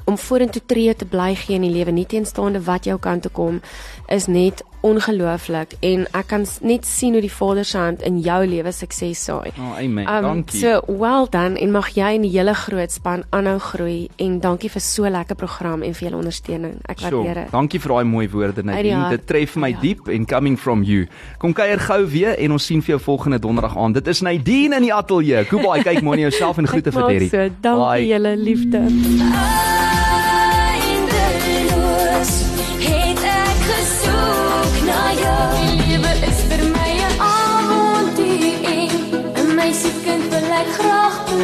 om 0.09 0.17
vorentoe 0.17 0.63
tree 0.67 0.95
te 0.97 1.05
bly 1.05 1.35
gee 1.37 1.59
in 1.59 1.67
die 1.67 1.73
lewe 1.73 1.93
nie 1.93 2.07
teenstaande 2.09 2.63
wat 2.65 2.87
jou 2.89 2.97
kant 2.99 3.27
toe 3.27 3.33
kom 3.33 3.61
is 4.09 4.27
net 4.27 4.65
ongelooflik 4.87 5.75
en 5.83 6.05
ek 6.15 6.29
kan 6.31 6.45
net 6.63 6.87
sien 6.87 7.17
hoe 7.17 7.23
die 7.23 7.33
Vader 7.33 7.67
se 7.67 7.79
hand 7.79 8.03
in 8.07 8.21
jou 8.23 8.39
lewe 8.47 8.71
sukses 8.73 9.25
saai. 9.27 9.51
Oh, 9.59 9.75
amen. 9.75 10.07
Um, 10.07 10.23
dankie. 10.23 10.61
so 10.61 10.81
well 10.87 11.27
done 11.31 11.59
en 11.59 11.73
mag 11.75 11.91
jy 11.97 12.13
en 12.15 12.27
die 12.27 12.31
hele 12.37 12.55
groot 12.55 12.95
span 12.95 13.25
aanhou 13.35 13.59
groei 13.63 14.09
en 14.23 14.39
dankie 14.45 14.71
vir 14.71 14.85
so 14.85 15.11
lekker 15.11 15.39
program 15.39 15.83
en 15.83 15.97
vir 15.99 16.09
julle 16.09 16.21
ondersteuning. 16.21 16.77
Ek 16.87 17.03
waardeer 17.03 17.43
dit. 17.43 17.53
Dankie 17.55 17.83
vir 17.83 17.95
daai 17.97 18.13
mooi 18.13 18.29
woorde 18.31 18.63
Nadine. 18.63 19.01
hart. 19.03 19.19
Dit 19.19 19.27
tref 19.33 19.57
my 19.59 19.73
die 19.73 19.81
diep 19.89 20.13
en 20.15 20.29
coming 20.31 20.59
from 20.59 20.87
you. 20.87 21.09
Kom 21.43 21.57
kuier 21.57 21.83
gou 21.83 22.05
weer 22.07 22.39
en 22.39 22.55
ons 22.59 22.71
sien 22.71 22.83
vir 22.85 22.97
jou 22.97 23.01
volgende 23.11 23.43
donderdag 23.43 23.77
aan. 23.77 23.99
Dit 23.99 24.07
is 24.07 24.23
Nadine 24.23 24.79
in 24.79 24.87
die 24.87 24.95
ateljee. 24.95 25.45
Goodbye. 25.51 25.83
Kyk 25.83 26.03
mooi 26.07 26.21
na 26.21 26.29
jouself 26.29 26.59
en 26.59 26.71
groete 26.71 26.95
vir 26.95 27.11
Derry. 27.11 27.29
So, 27.33 27.51
dankie 27.63 28.13
julle 28.13 28.37
liefde. 28.39 28.87
Eindeloos 28.87 29.78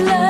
my 0.03 0.24